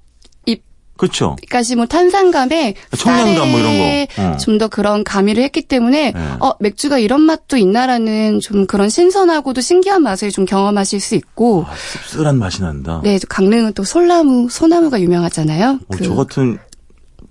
[1.01, 1.34] 그렇죠.
[1.48, 4.22] 까지 뭐 탄산감에 청량감 뭐 이런 거.
[4.22, 4.36] 어.
[4.36, 6.20] 좀더 그런 가미를 했기 때문에 네.
[6.40, 11.72] 어 맥주가 이런 맛도 있나라는 좀 그런 신선하고도 신기한 맛을 좀 경험하실 수 있고 아,
[11.74, 13.01] 씁쓸한 맛이 난다.
[13.03, 15.78] 네 강릉은 또 솔나무 소나무가 유명하잖아요.
[15.88, 16.59] 어, 저 같은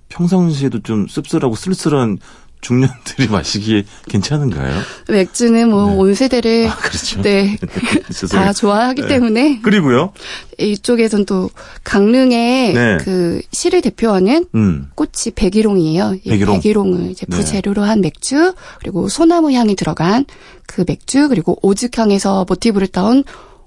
[0.08, 2.18] 평상시에도 좀 씁쓸하고 쓸쓸한
[2.60, 4.80] 중년들이 마시기에 괜찮은가요?
[5.08, 7.22] 맥주는 뭐온 세대를 아, 그렇죠.
[7.22, 7.56] 네.
[8.12, 8.46] 죄송해요.
[8.46, 9.08] 다 좋아하기 네.
[9.08, 10.12] 때문에 그리고요.
[10.58, 11.50] 이쪽에선 또
[11.84, 12.98] 강릉의 네.
[13.00, 14.90] 그 시를 대표하는 음.
[14.94, 16.16] 꽃이 백일홍이에요.
[16.22, 16.54] 이 백일홍.
[16.56, 17.36] 백일홍을 이제 네.
[17.36, 20.26] 부재료로 한 맥주, 그리고 소나무 향이 들어간
[20.66, 23.24] 그 맥주, 그리고 오죽향에서 모티브를 따온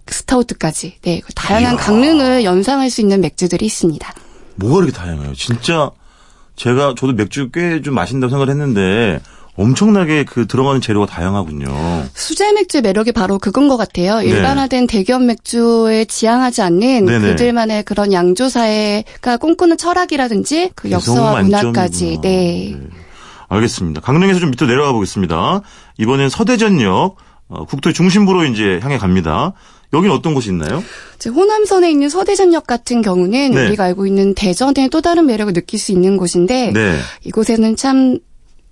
[0.08, 1.80] 스타우트까지, 네, 그 다양한 이야.
[1.80, 4.14] 강릉을 연상할 수 있는 맥주들이 있습니다.
[4.56, 5.34] 뭐가 이렇게 다양해요?
[5.34, 5.90] 진짜
[6.56, 9.20] 제가 저도 맥주 꽤 좀 마신다고 생각을 했는데
[9.56, 11.68] 엄청나게 그 들어가는 재료가 다양하군요.
[12.14, 14.22] 수제 맥주의 매력이 바로 그건 것 같아요.
[14.22, 17.20] 일반화된 대기업 맥주에 지향하지 않는 네.
[17.20, 17.28] 네네.
[17.32, 22.22] 그들만의 그런 양조사회가 꿈꾸는 철학이라든지 그 역사와 문화까지, 만점이구나.
[22.22, 22.76] 네.
[23.50, 24.02] 알겠습니다.
[24.02, 25.62] 강릉에서 좀 밑으로 내려가 보겠습니다.
[26.00, 27.16] 이번엔 서대전역
[27.50, 29.54] 어, 국토의 중심부로 이제 향해 갑니다.
[29.94, 30.84] 여기는 어떤 곳이 있나요?
[31.26, 33.68] 호남선에 있는 서대전역 같은 경우는 네.
[33.68, 36.98] 우리가 알고 있는 대전의 또 다른 매력을 느낄 수 있는 곳인데 네.
[37.24, 38.20] 이곳에는 참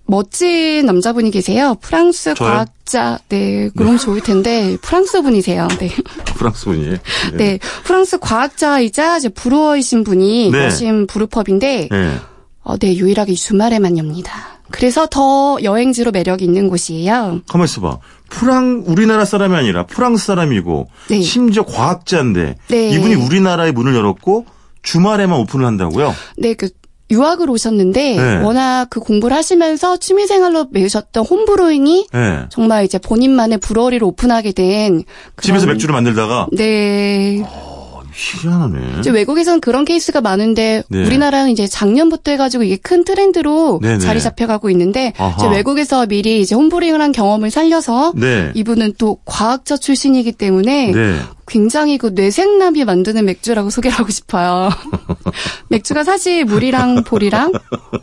[0.06, 1.78] 멋진 남자분이 계세요.
[1.80, 2.50] 프랑스 저요?
[2.50, 3.20] 과학자.
[3.30, 5.70] 네, 그럼 좋을 텐데 프랑스 분이세요.
[5.80, 5.90] 네.
[6.36, 6.98] 프랑스 분이에요.
[7.36, 10.66] 네, 프랑스 과학자이자 이제 불어이신 분이 네.
[10.66, 12.18] 여신 부르펍인데 네.
[12.64, 14.60] 어, 네, 유일하게 주말에만 엽니다.
[14.70, 17.42] 그래서 더 여행지로 매력이 있는 곳이에요.
[17.48, 18.00] 가만 있어봐.
[18.32, 21.22] 프랑 우리나라 사람이 아니라 프랑스 사람이고 네.
[21.22, 22.90] 심지어 과학자인데 네.
[22.90, 24.46] 이분이 우리나라의 문을 열었고
[24.82, 26.16] 주말에만 오픈을 한다고요?
[26.38, 26.70] 네, 그
[27.12, 28.38] 유학을 오셨는데 네.
[28.38, 32.40] 워낙 그 공부를 하시면서 취미생활로 메우셨던 홈브로잉이 네.
[32.50, 35.04] 정말 이제 본인만의 브러리를 오픈하게 된
[35.36, 37.44] 그런- 집에서 맥주를 만들다가 네.
[38.14, 39.00] 희한하네.
[39.00, 41.06] 이제 외국에서는 그런 케이스가 많은데 네.
[41.06, 44.00] 우리나라는 이제 작년부터 해가지고 이게 큰 트렌드로 네네.
[44.00, 45.36] 자리 잡혀가고 있는데 아하.
[45.38, 48.52] 이제 외국에서 미리 이제 homebrewing을 한 경험을 살려서 네.
[48.54, 51.20] 이분은 또 과학자 출신이기 때문에 네.
[51.48, 54.70] 굉장히 그 뇌섹남이 만드는 맥주라고 소개를 하고 싶어요.
[55.70, 57.52] 맥주가 사실 물이랑 보리랑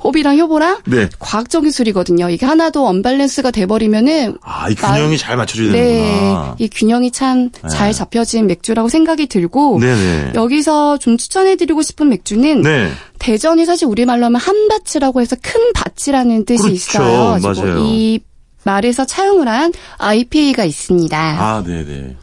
[0.02, 1.08] 홉이랑 효모랑 네.
[1.18, 2.30] 과학적인 술이거든요.
[2.30, 6.56] 이게 하나도 언밸런스가 돼버리면은 아, 이 균형이 잘 맞춰져야 네, 되는구나.
[6.58, 10.32] 이 균형이 참 잘 잡혀진 맥주라고 생각이 들고 네네.
[10.34, 12.90] 여기서 좀 추천해드리고 싶은 맥주는 네.
[13.18, 16.74] 대전이 사실 우리말로 하면 한밭이라고 해서 큰 밭이라는 뜻이 그렇죠.
[16.74, 17.38] 있어요.
[17.42, 17.78] 맞아요.
[17.84, 18.20] 이
[18.64, 21.16] 말에서 차용을 한 IPA가 있습니다.
[21.18, 22.16] 아, 네네.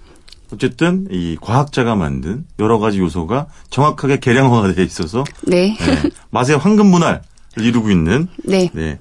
[0.55, 5.77] 어쨌든 이 과학자가 만든 여러 가지 요소가 정확하게 계량화가 되어 있어서 네.
[5.79, 7.21] 네, 맛의 황금 문화를
[7.57, 8.69] 이루고 있는 네.
[8.73, 8.97] 네,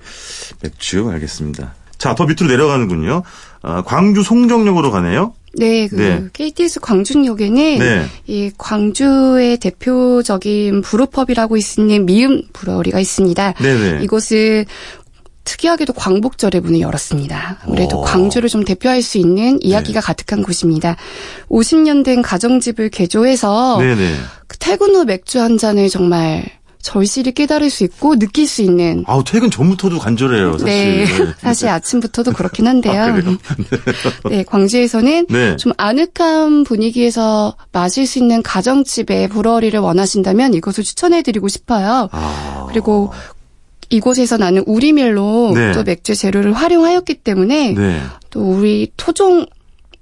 [0.63, 1.75] 맥주 알겠습니다.
[1.97, 3.23] 자, 더 밑으로 내려가는군요.
[3.63, 5.33] 아, 광주 송정역으로 가네요.
[5.57, 6.25] 네, 그 네.
[6.33, 8.07] KTX 광준역에는 네.
[8.27, 13.53] 이 광주의 대표적인 브루펍이라고 있는 미음 브러리가 있습니다.
[13.55, 14.03] 네네.
[14.03, 14.65] 이곳은
[15.45, 17.59] 특이하게도 광복절에 문을 열었습니다.
[17.65, 18.03] 아무래도 오.
[18.03, 20.05] 광주를 좀 대표할 수 있는 이야기가 네.
[20.07, 20.97] 가득한 곳입니다.
[21.49, 24.15] 50년 된 가정집을 개조해서 네네.
[24.47, 26.45] 그 퇴근 후 맥주 한 잔을 정말
[26.85, 30.67] 절실히 깨달을 수 있고 느낄 수 있는 아우, 퇴근 전부터도 간절해요, 사실.
[30.69, 31.07] 네,
[31.39, 33.03] 사실 아침부터도 그렇긴 한데요.
[33.03, 34.29] 아?
[34.29, 35.57] 네, 광주에서는 네.
[35.57, 42.11] 좀 아늑한 분위기에서 마실 수 있는 가정집의 브러리를 원하신다면 이곳을 추천해드리고 싶어요.
[42.13, 42.67] 아.
[42.69, 43.11] 그리고
[43.91, 45.73] 이곳에서 나는 우리밀로 네.
[45.73, 48.01] 또 맥주 재료를 활용하였기 때문에 네.
[48.31, 49.47] 또 우리 토종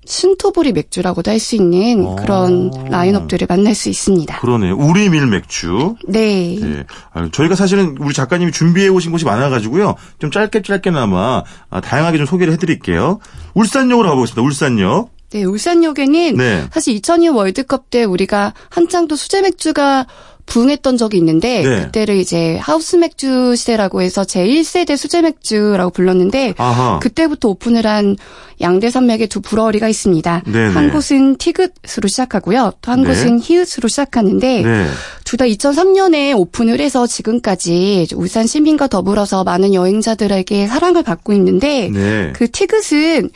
[0.04, 2.16] 신토부리 맥주라고도 할 수 있는 어.
[2.16, 4.40] 그런 라인업들을 만날 수 있습니다.
[4.40, 4.76] 그러네요.
[4.76, 5.94] 우리 밀 맥주.
[6.08, 6.58] 네.
[6.60, 6.84] 네.
[7.12, 9.94] 아유, 저희가 사실은 우리 작가님이 준비해 오신 곳이 많아가지고요.
[10.18, 13.20] 좀 짧게 짧게나마 아, 다양하게 좀 소개를 해드릴게요.
[13.54, 14.42] 울산역으로 가보겠습니다.
[14.42, 15.10] 울산역.
[15.30, 16.64] 네, 울산역에는 네.
[16.72, 20.06] 사실 2002 월드컵 때 우리가 한창 또 수제 맥주가
[20.46, 21.80] 부흥했던 적이 있는데 네.
[21.82, 26.98] 그때를 이제 하우스 맥주 시대라고 해서 제 1세대 수제 맥주라고 불렀는데 아하.
[27.00, 28.16] 그때부터 오픈을 한
[28.60, 30.42] 양대 산맥의 두 브러리가 있습니다.
[30.46, 30.74] 네네.
[30.74, 32.72] 한 곳은 티귿으로 시작하고요.
[32.80, 33.08] 또한 네.
[33.08, 34.86] 곳은 히읗으로 시작하는데 네.
[35.24, 42.32] 둘다 2003년에 오픈을 해서 지금까지 울산 시민과 더불어서 많은 여행자들에게 사랑을 받고 있는데 네.
[42.34, 43.30] 그 티귿은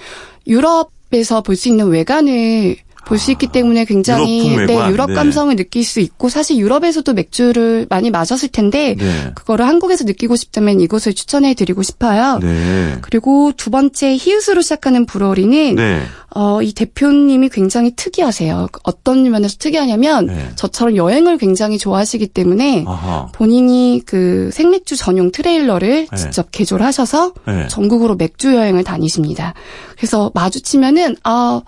[0.47, 2.77] 유럽 에서 볼 수 있는 외관을
[3.07, 4.67] 볼 수 있기 때문에 굉장히 외관.
[4.67, 5.15] 네, 유럽 네.
[5.15, 9.33] 감성을 느낄 수 있고 사실 유럽에서도 맥주를 많이 마셨을 텐데 네.
[9.35, 12.41] 그거를 한국에서 느끼고 싶다면 이곳을 추천해 드리고 싶어요.
[12.43, 12.97] 네.
[13.03, 16.03] 그리고 두 번째 히읗으로 시작하는 브러리는 네.
[16.35, 18.69] 어, 이 대표님이 굉장히 특이하세요.
[18.83, 20.51] 어떤 면에서 특이하냐면 네.
[20.57, 23.29] 저처럼 여행을 굉장히 좋아하시기 때문에 아하.
[23.33, 26.17] 본인이 그 생맥주 전용 트레일러를 네.
[26.17, 27.69] 직접 개조를 하셔서 네.
[27.69, 29.55] 전국으로 맥주 여행을 다니십니다.
[29.97, 31.63] 그래서 마주치면은 아,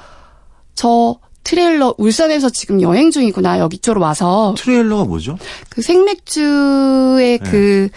[0.74, 1.16] 저
[1.52, 5.38] 트레일러 울산에서 지금 여행 중이구나 여기 쪽으로 와서 트레일러가 뭐죠?
[5.70, 7.88] 그 생맥주의 그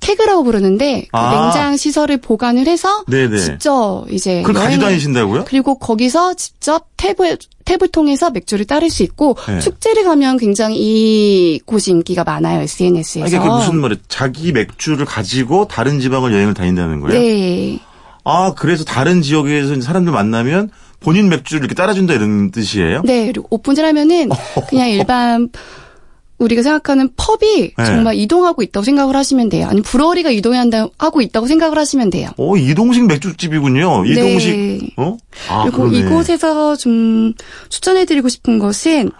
[0.00, 1.08] 케그라고 부르는데 그 네.
[1.12, 1.30] 아.
[1.44, 3.38] 냉장 시설을 보관을 해서 네네.
[3.38, 5.44] 직접 이제 그걸 가지고 여행을- 다니신다고요?
[5.46, 9.60] 그리고 거기서 직접 탭을 탭을 통해서 맥주를 따를 수 있고 네.
[9.60, 13.24] 축제를 가면 굉장히 이 곳이 인기가 많아요 SNS에서.
[13.26, 14.00] 아니, 그게 무슨 말이에요?
[14.08, 17.20] 자기 맥주를 가지고 다른 지방을 여행을 다닌다는 거예요?
[17.20, 17.78] 네.
[18.24, 20.70] 아, 그래서 다른 지역에서 사람들 만나면
[21.00, 23.02] 본인 맥주를 이렇게 따라준다 이런 뜻이에요?
[23.04, 24.30] 네, 그리고 오픈을 하면은
[24.68, 25.48] 그냥 일반
[26.38, 27.84] 우리가 생각하는 펍이 네.
[27.84, 29.68] 정말 이동하고 있다고 생각을 하시면 돼요.
[29.68, 32.30] 아니 브러리가 이동한다 하고 있다고 생각을 하시면 돼요.
[32.36, 34.04] 어, 이동식 맥주집이군요.
[34.06, 34.80] 이동식, 네.
[34.96, 35.16] 어?
[35.48, 35.98] 아, 그리고 그러네.
[35.98, 37.32] 이곳에서 좀
[37.68, 39.10] 추천해드리고 싶은 것은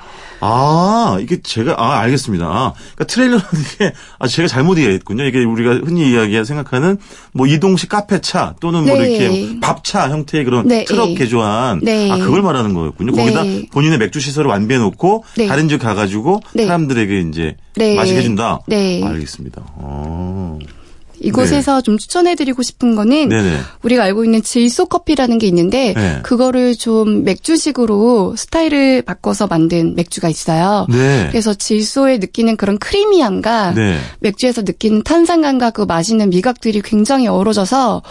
[0.41, 2.45] 아, 이게 제가, 아, 알겠습니다.
[2.45, 5.25] 아, 그러니까 트레일러라는 게, 아, 제가 잘못 이해했군요.
[5.25, 6.99] 이게 우리가 흔히 이야기 생각하는
[7.33, 9.17] 뭐 이동식 카페차 또는 뭐 네.
[9.17, 11.14] 이렇게 밥차 형태의 그런 네, 트럭 네.
[11.14, 12.11] 개조한, 네.
[12.11, 13.12] 아, 그걸 말하는 거였군요.
[13.12, 13.23] 네.
[13.23, 15.47] 거기다 본인의 맥주 시설을 완비해 놓고 네.
[15.47, 16.67] 다른 지역 가가지고 네.
[16.67, 17.95] 사람들 에게 이제 네.
[17.95, 18.61] 마시게 해준다.
[18.67, 19.03] 네.
[19.03, 19.63] 알겠습니다.
[19.77, 20.59] 어.
[21.27, 23.61] 이곳에서 좀 추천해드리고 싶은 거는 네네.
[23.83, 26.20] 우리가 알고 있는 질소 커피라는 게 있는데 네.
[26.22, 30.87] 그거를 좀 맥주식으로 스타일을 바꿔서 만든 맥주가 있어요.
[30.89, 31.27] 네.
[31.31, 33.99] 그래서 질소에 느끼는 그런 크리미함과 네.
[34.20, 38.03] 맥주에서 느끼는 탄산감과 그 맛있는 미각들이 굉장히 어우러져서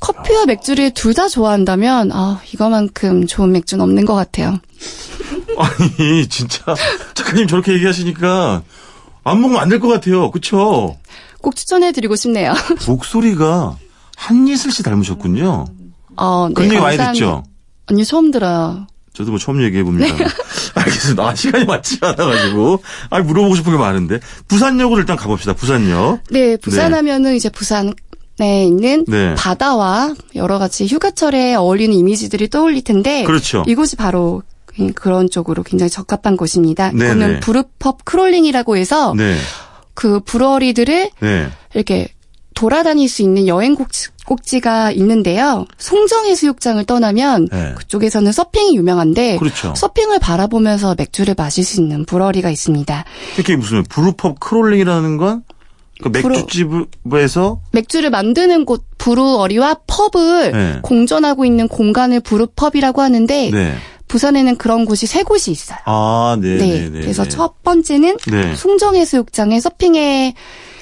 [0.00, 4.60] 커피와 맥주를 둘 다 좋아한다면 아 이거만큼 좋은 맥주는 없는 것 같아요.
[5.58, 6.74] 아니, 진짜,
[7.14, 8.62] 작가님 저렇게 얘기하시니까
[9.24, 10.30] 안 먹으면 안 될 것 같아요.
[10.30, 10.96] 그쵸?
[11.40, 12.54] 꼭 추천해드리고 싶네요.
[12.86, 13.76] 목소리가
[14.16, 15.66] 한예슬 씨 닮으셨군요.
[16.16, 17.12] 어, 네, 그런 얘기 많이 감사합니다.
[17.12, 17.42] 듣죠?
[17.86, 18.86] 아니 처음 들어요.
[19.12, 20.14] 저도 뭐 처음 얘기해 봅니다.
[20.16, 20.24] 네.
[20.74, 21.28] 알겠습니다.
[21.28, 22.82] 아, 시간이 맞지 않아가지고.
[23.10, 24.20] 아, 물어보고 싶은 게 많은데.
[24.48, 25.52] 부산역으로 일단 가봅시다.
[25.52, 26.20] 부산역.
[26.30, 27.94] 네, 부산하면은 이제 부산에
[28.66, 29.34] 있는 네.
[29.34, 33.64] 바다와 여러 가지 휴가철에 어울리는 이미지들이 떠올릴 텐데 그렇죠.
[33.66, 34.42] 이곳이 바로
[34.94, 36.92] 그런 쪽으로 굉장히 적합한 곳입니다.
[36.92, 37.04] 네네.
[37.04, 39.36] 이거는 brewpub crawling이라고 해서 네.
[40.00, 41.48] 그 brewery들을 네.
[41.74, 42.08] 이렇게
[42.54, 45.66] 돌아다닐 수 있는 여행 꼭지, 꼭지 가 있는데요.
[45.76, 47.74] 송정해수욕장을 떠나면 네.
[47.76, 49.74] 그쪽에서는 서핑이 유명한데 그렇죠.
[49.76, 53.04] 서핑을 바라보면서 맥주를 마실 수 있는 brewery가 있습니다.
[53.36, 55.42] 특히 무슨 brewpub crawling이라는 건
[56.02, 60.78] 그 맥주집에서 맥주를 만드는 곳 brewery와 pub을 네.
[60.82, 63.74] 공존하고 있는 공간을 brewpub이라고 하는데 네.
[64.10, 65.78] 부산에는 그런 곳이 세 곳이 있어요.
[65.86, 66.56] 아, 네.
[66.56, 67.00] 네, 네, 네.
[67.00, 67.28] 그래서 네.
[67.28, 68.56] 첫 번째는 네.
[68.56, 70.34] 송정해수욕장에 서핑에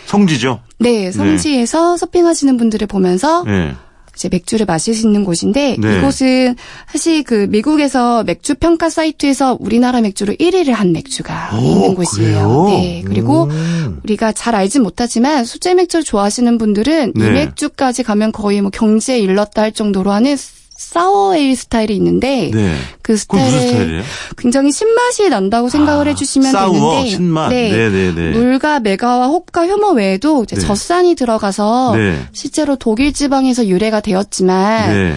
[0.07, 0.61] 성지죠.
[0.79, 3.75] 네 성지에서 서핑하시는 분들을 보면서 네.
[4.17, 5.99] 이제 맥주를 마실 수 있는 곳인데 네.
[5.99, 6.57] 이곳은
[6.91, 12.39] 사실 그 미국에서 맥주 평가 사이트에서 우리나라 맥주로 1위를 한 맥주가 있는 곳이에요.
[12.39, 12.79] 어, 그래요?
[12.81, 13.03] 네.
[13.07, 14.01] 그리고 음.
[14.05, 17.31] 우리가 잘 알진 못하지만 수제 맥주를 좋아하시는 분들은 이 네.
[17.31, 20.37] 맥주까지 가면 거의 뭐 경지에 이르렀다 할 정도로 하는
[20.79, 22.77] 사워에일 스타일이 있는데 네.
[23.03, 24.01] 그 스타일이에요?
[24.37, 27.51] 굉장히 신맛이 난다고 생각을 아, 해주시면 사우어, 되는데 신맛.
[27.51, 27.73] 네.
[27.73, 28.31] 네네네.
[28.31, 30.63] 물과 메가와 홉과 효모 외에도 이제 네.
[30.63, 32.21] 젖산이 들어가서 네.
[32.31, 35.17] 실제로 독일 지방에서 유래가 되었지만 네.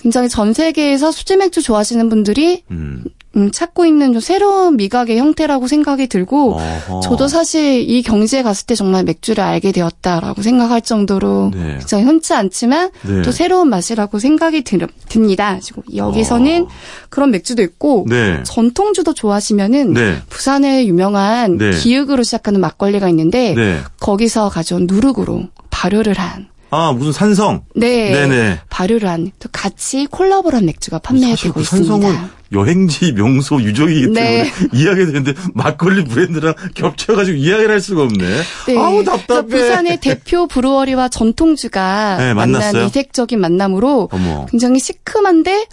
[0.00, 3.02] 굉장히 전 세계에서 수제 맥주 좋아하시는 분들이 음.
[3.36, 7.00] 음, 찾고 있는 좀 새로운 미각의 형태라고 생각이 들고 어허.
[7.00, 11.78] 저도 사실 이 경지에 갔을 때 정말 맥주를 알게 되었다라고 생각할 정도로 네.
[11.78, 13.22] 굉장히 흔치 않지만 네.
[13.22, 15.58] 또 새로운 맛이라고 생각이 들, 듭니다.
[15.62, 16.66] 그리고 여기서는
[17.08, 18.04] 그런 맥주도 있고 어.
[18.06, 18.42] 네.
[18.44, 20.16] 전통주도 좋아하시면은 네.
[20.28, 21.70] 부산에 유명한 네.
[21.70, 23.78] 기읒으로 시작하는 막걸리가 있는데 네.
[23.98, 27.64] 거기서 가져온 누룩으로 발효를 한 아, 무슨 산성.
[27.76, 28.10] 네.
[28.10, 28.60] 네네.
[28.70, 31.92] 발효를 한 또 같이 콜라보를 한 맥주가 판매되고 그 있습니다.
[31.92, 32.16] 산성은
[32.52, 34.52] 여행지 명소 유적이기 때문에 네.
[34.72, 38.24] 이야기가 되는데 막걸리 브랜드랑 겹쳐가지고 이야기를 할 수가 없네.
[38.68, 38.78] 네.
[38.78, 39.46] 아우 답답해.
[39.48, 42.86] 부산의 대표 브루어리와 전통주가 네, 만난?
[42.86, 44.46] 이색적인 만남으로 어머.
[44.50, 45.66] 굉장히 시큼한데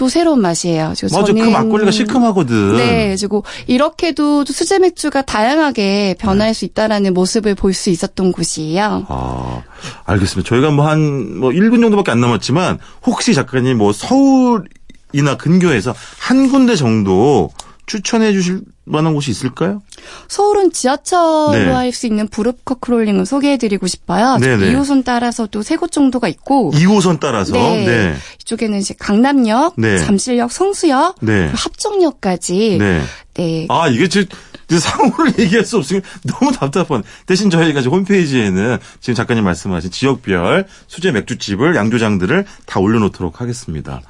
[0.00, 0.94] 또 새로운 맛이에요.
[1.12, 2.78] 맞아, 그 막걸리가 시큼하거든.
[2.78, 9.04] 네, 그리고 이렇게도 또 수제 맥주가 다양하게 변할 수 있다라는 모습을 볼 수 있었던 곳이에요.
[9.08, 9.62] 아,
[10.06, 10.48] 알겠습니다.
[10.48, 16.76] 저희가 뭐 한, 뭐 1분 정도밖에 안 남았지만, 혹시 작가님 뭐 서울이나 근교에서 한 군데
[16.76, 17.50] 정도
[17.90, 19.82] 추천해 주실 만한 곳이 있을까요?
[20.28, 21.64] 서울은 지하철로 네.
[21.72, 24.36] 할수 있는 brewpub crawling을 소개해드리고 싶어요.
[24.38, 24.72] 네네.
[24.72, 27.52] 2호선 따라서도 세곳 정도가 있고 2호선 따라서.
[27.54, 27.84] 네.
[27.84, 28.16] 네.
[28.42, 29.98] 이쪽에는 이제 강남역, 네.
[29.98, 31.50] 잠실역, 성수역, 네.
[31.52, 33.02] 합정역까지 네.
[33.34, 33.66] 네.
[33.68, 34.28] 아, 이게 지
[34.68, 37.02] 상호를 얘기할 수 없으면 너무 답답한.
[37.26, 44.00] 대신 저희가 지금 홈페이지에는 지금 작가님 말씀하신 지역별 수제 맥주집을, 양조장들을 다 올려놓도록 하겠습니다.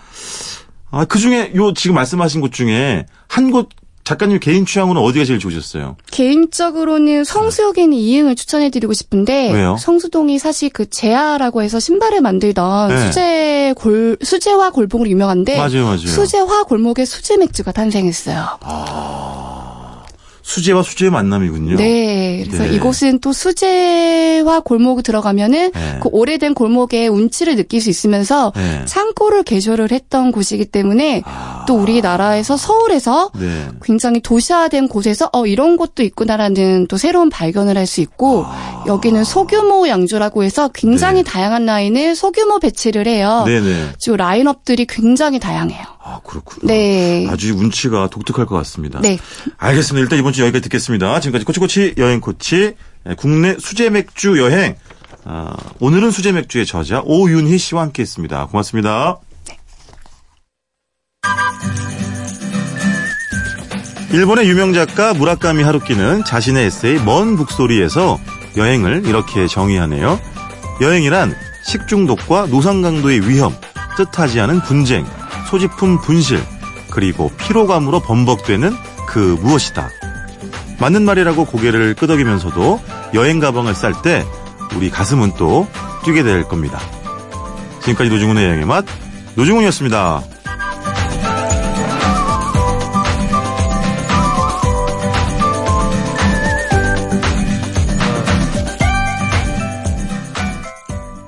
[0.91, 3.68] 아, 그 중에 요 지금 말씀하신 곳 중에 한 곳
[4.03, 5.97] 작가님 개인 취향으로는 어디가 제일 좋으셨어요?
[6.11, 9.76] 개인적으로는 성수역에 있는 이응을 추천해드리고 싶은데 왜요?
[9.78, 13.07] 성수동이 사실 그 제아라고 해서 신발을 만들던 네.
[13.07, 15.99] 수제 골 수제화 골목으로 유명한데 맞아요, 맞아요.
[15.99, 18.59] 수제화 골목에 수제 맥주가 탄생했어요.
[20.43, 21.76] 수제와 수제의 만남이군요.
[21.76, 22.74] 네, 그래서 네.
[22.74, 25.99] 이곳은 또 수제화 골목 들어가면은 네.
[26.03, 28.84] 그 오래된 골목의 운치를 느낄 수 있으면서 네.
[28.86, 31.22] 창고를 개조를 했던 곳이기 때문에
[31.66, 33.68] 또 우리나라에서 서울에서 네.
[33.82, 38.47] 굉장히 도시화된 곳에서 어 이런 곳도 있구나라는 또 새로운 발견을 할 수 있고
[38.86, 41.30] 여기는 소규모 양조라고 해서 굉장히 네.
[41.30, 43.43] 다양한 라인을 소규모 배치를 해요.
[43.47, 43.91] 네네.
[43.99, 45.82] 지금 라인업들이 굉장히 다양해요.
[46.03, 46.67] 아, 그렇군요.
[46.67, 47.27] 네.
[47.29, 49.01] 아주 운치가 독특할 것 같습니다.
[49.01, 49.19] 네.
[49.59, 50.03] 알겠습니다.
[50.03, 51.21] 일단 이번 주 여기까지 듣겠습니다.
[51.21, 52.75] 지금까지 코치코치 여행 코치
[53.09, 54.77] 예, 국내 수제 맥주 여행.
[55.25, 58.47] 아, 오늘은 수제 맥주의 저자 오윤희 씨와 함께 했습니다.
[58.47, 59.19] 고맙습니다.
[64.13, 68.19] 일본의 유명 작가 무라카미 하루키는 자신의 에세이 먼 북소리에서
[68.57, 70.19] 여행을 이렇게 정의하네요.
[70.81, 73.55] 여행이란 식중독과 노상강도의 위험,
[73.97, 75.07] 뜻하지 않은 분쟁,
[75.51, 76.41] 소지품 분실,
[76.91, 78.73] 그리고 피로감으로 범벅되는
[79.09, 79.91] 그 무엇이다.
[80.79, 82.81] 맞는 말이라고 고개를 끄덕이면서도
[83.15, 84.25] 여행 가방을 쌀 때
[84.77, 85.67] 우리 가슴은 또
[86.05, 86.79] 뛰게 될 겁니다.
[87.81, 88.85] 지금까지 노중훈의 여행의 맛,
[89.35, 90.23] 노중훈이었습니다.